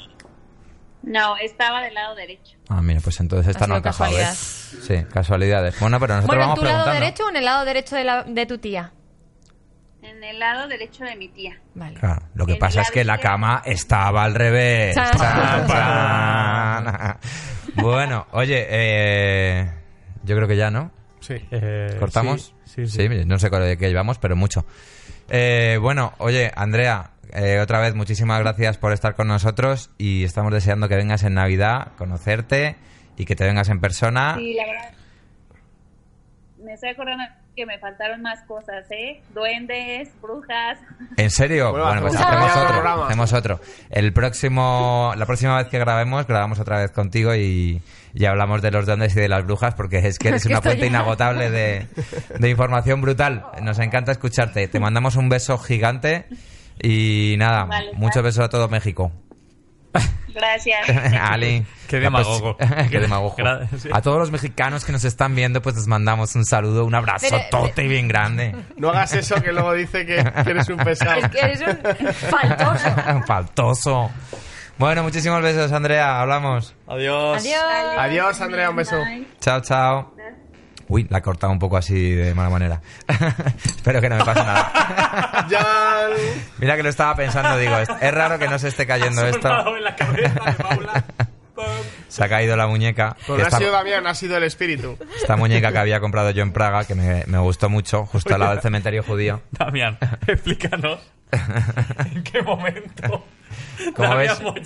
[1.03, 2.57] No, estaba del lado derecho.
[2.69, 3.83] Ah, mira, pues entonces esta Ha no ¿eh?
[3.83, 4.33] casualidad.
[4.35, 5.79] Sí, casualidades.
[5.81, 8.05] Bueno, pero nosotros Bueno, ¿en vamos tu lado derecho o en el lado derecho de,
[8.05, 8.93] la- de tu tía?
[10.05, 11.59] En el lado derecho de mi tía.
[11.75, 11.99] Vale.
[11.99, 14.95] Claro, lo que En pasa es que la cama estaba al revés.
[14.95, 15.13] Chan.
[15.17, 17.19] Chan, chan.
[17.77, 19.71] bueno, oye, eh,
[20.23, 20.91] yo creo que ya, ¿no?
[21.21, 21.37] Sí.
[21.51, 22.55] Eh, ¿Cortamos?
[22.65, 23.09] Sí, sí.
[23.09, 23.25] sí.
[23.25, 24.67] no sé de qué llevamos, pero mucho.
[25.31, 30.53] Eh, bueno, oye, Andrea, eh, otra vez muchísimas gracias por estar con nosotros y estamos
[30.53, 32.77] deseando que vengas en Navidad, conocerte
[33.17, 34.35] y que te vengas en persona.
[34.37, 34.91] Sí, la verdad.
[36.59, 37.25] Me estoy acordando
[37.55, 39.21] que me faltaron más cosas, ¿eh?
[39.33, 40.79] Duendes, brujas.
[41.17, 41.71] ¿En serio?
[41.71, 43.05] Bueno, Bueno, pues hacemos otro.
[43.05, 43.61] Hacemos otro.
[43.91, 47.81] El próximo, la próxima vez que grabemos, grabamos otra vez contigo y,
[48.13, 50.53] y hablamos de los duendes y de las brujas porque es que eres Es que
[50.55, 51.87] una fuente ya- inagotable de,
[52.39, 53.45] de información brutal.
[53.63, 54.67] Nos encanta escucharte.
[54.69, 56.27] Te mandamos un beso gigante
[56.83, 59.13] y nada, Vale, muchos besos a todo México.
[60.35, 60.81] Gracias.
[61.21, 61.65] Ali.
[61.89, 62.57] Qué Ya, pues, demagogo.
[62.91, 63.37] qué demagogo.
[63.37, 63.89] Gra- sí.
[63.93, 67.27] A todos los mexicanos que nos están viendo, pues les mandamos un saludo, un abrazo
[67.31, 68.55] Pero- tote y bien grande.
[68.77, 71.21] No hagas eso que luego dice que, que eres un pesado.
[71.21, 72.89] Es que eres un faltoso.
[73.27, 74.11] Faltoso.
[74.77, 76.21] Bueno, muchísimos besos, Andrea.
[76.21, 76.75] Hablamos.
[76.89, 77.41] Adiós.
[77.41, 77.65] Adiós.
[77.99, 78.97] Adiós, Andrea, un beso.
[78.99, 79.27] Bye.
[79.41, 80.15] Chao, chao.
[80.89, 82.81] Uy, la he cortado un poco así de mala manera.
[83.65, 85.47] Espero que no me pase nada.
[85.51, 86.09] Ya.
[86.59, 89.29] Mira que lo estaba pensando, digo, es, es raro que no se esté cayendo Ha
[89.29, 89.43] esto.
[89.43, 91.05] sonado en la cabeza de Paula.
[92.09, 93.17] Se ha caído la muñeca.
[93.27, 94.99] Pues que no ha esta, sido Damián, ha sido el espíritu.
[95.17, 98.41] esta muñeca que había comprado yo en Praga, que me, me gustó mucho, justo al
[98.41, 99.41] lado del cementerio judío.
[99.53, 100.99] Damián, explícanos
[101.33, 103.25] en qué momento
[103.95, 104.65] Como Damián ves,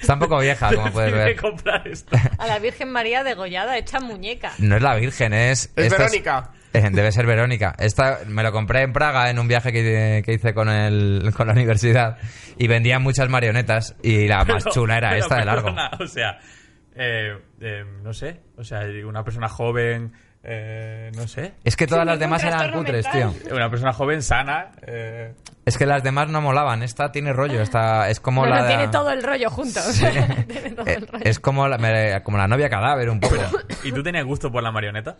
[0.00, 1.36] está un poco vieja, como puedes ver.
[1.36, 2.16] comprar esto.
[2.38, 4.52] A la Virgen María degollada, hecha muñeca.
[4.58, 5.72] No es la Virgen, es...
[5.76, 6.50] Es esta Verónica.
[6.72, 7.74] eh, debe ser Verónica.
[7.78, 11.46] Esta me lo compré en Praga en un viaje que, que hice con, el, con
[11.46, 12.18] la universidad
[12.58, 15.64] y vendían muchas marionetas y la más Pero- chula era pero esta de largo.
[15.66, 16.38] perdona, o sea,
[16.96, 20.12] eh, eh, no sé, o sea, una persona joven,
[20.50, 23.34] eh, no sé, Es que todas las demás eran cutres, mental.
[23.44, 23.54] tío.
[23.54, 24.68] una persona joven sana.
[24.86, 25.34] eh,
[25.66, 26.82] Es que las demás no molaban.
[26.82, 27.60] Esta tiene rollo.
[27.60, 28.62] Esta es como No, la.
[28.62, 29.80] no, tiene todo el rollo junto.
[29.80, 30.10] o sea,
[30.48, 31.24] tiene todo Eh, el rollo.
[31.26, 33.34] es como la, me- como la novia cadáver, un poco.
[33.84, 35.16] ¿Y tú tenías gusto por la marioneta?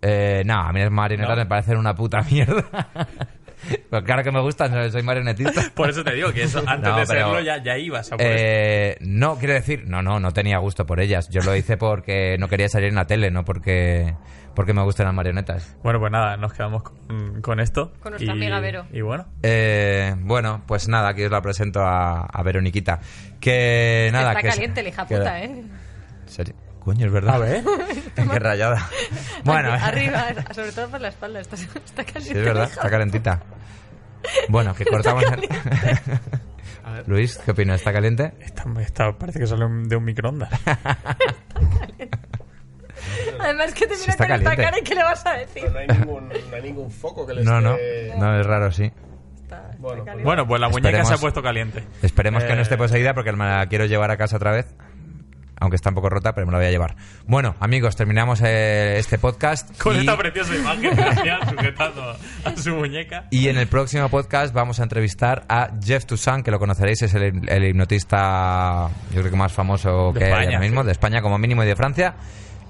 [0.00, 1.42] Eh, no, a mí las marionetas ¿No?
[1.42, 2.64] me parecen una puta mierda.
[3.90, 5.62] pues claro que me gustan, soy marionetista.
[5.74, 8.16] Por eso te digo que eso antes No, de pero- serlo ya, ya ibas a
[8.16, 8.36] por esto.
[8.38, 11.28] Eh, no, quiero decir, no, no, no tenía gusto por ellas.
[11.30, 14.14] Yo lo hice porque no quería salir en la tele, no porque,
[14.56, 15.76] porque me gustan las marionetas.
[15.84, 17.92] Bueno, pues nada, nos quedamos con, con esto.
[18.00, 18.86] Con nuestra y, amiga Vero.
[18.90, 22.98] Y bueno, Eh, bueno, pues nada, aquí os la presento a, a Veroniquita.
[23.38, 25.44] Que nada, Está que es- caliente la hija que- puta, ¿eh?
[25.44, 25.70] ¿En
[26.26, 26.54] serio?
[26.80, 27.34] Coño, es verdad.
[27.34, 27.64] A ver.
[28.14, 28.88] Qué rayada.
[29.44, 31.40] Bueno, Aquí, arriba, sobre todo por la espalda.
[31.40, 32.32] Está, está caliente.
[32.32, 33.42] Sí, es verdad, está calentita.
[34.48, 35.22] Bueno, que cortamos.
[35.24, 35.48] el-
[37.06, 37.80] Luis, ¿qué opinas?
[37.80, 38.32] ¿Está caliente?
[38.40, 40.48] Esta, esta parece que sale de un microondas.
[43.40, 44.62] Además que te mira está con esta caliente.
[44.64, 45.62] cara y ¿qué le vas a decir?
[45.62, 48.14] Pero no hay ningún, no hay ningún foco que le No, no, esté...
[48.18, 48.90] no, es raro, sí.
[49.42, 51.08] Está- está Bueno, pues la muñeca Esperemos.
[51.08, 51.84] se ha puesto caliente.
[52.02, 54.74] Esperemos que no Eh, esté poseída porque me la quiero llevar a casa otra vez.
[55.58, 56.96] Aunque está un poco rota, pero me la voy a llevar.
[57.26, 59.80] Bueno, amigos, terminamos eh, este podcast.
[59.80, 62.14] Con y, esta preciosa imagen Damián sujetando
[62.44, 63.24] a su muñeca.
[63.30, 67.14] y en el próximo podcast vamos a entrevistar a Jeff Toussaint, que lo conoceréis, es
[67.14, 70.86] el, el hipnotista, yo creo que más famoso De que hay España, ahora mismo, sí.
[70.86, 72.14] de España como mínimo y de Francia.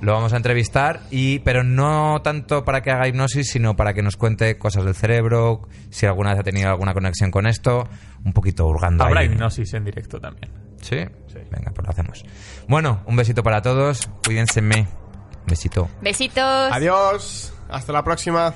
[0.00, 4.02] Lo vamos a entrevistar, y pero no tanto para que haga hipnosis, sino para que
[4.02, 7.88] nos cuente cosas del cerebro, si alguna vez ha tenido alguna conexión con esto,
[8.24, 9.04] un poquito hurgando.
[9.04, 9.26] Habrá ahí.
[9.26, 10.52] hipnosis en directo también.
[10.82, 10.98] ¿Sí?
[11.28, 11.38] Sí.
[11.50, 12.24] Venga, pues lo hacemos.
[12.68, 14.08] Bueno, un besito para todos.
[14.24, 14.60] Cuídense.
[15.46, 15.88] Besito.
[16.02, 16.72] Besitos.
[16.72, 17.52] Adiós.
[17.68, 18.52] Hasta la próxima.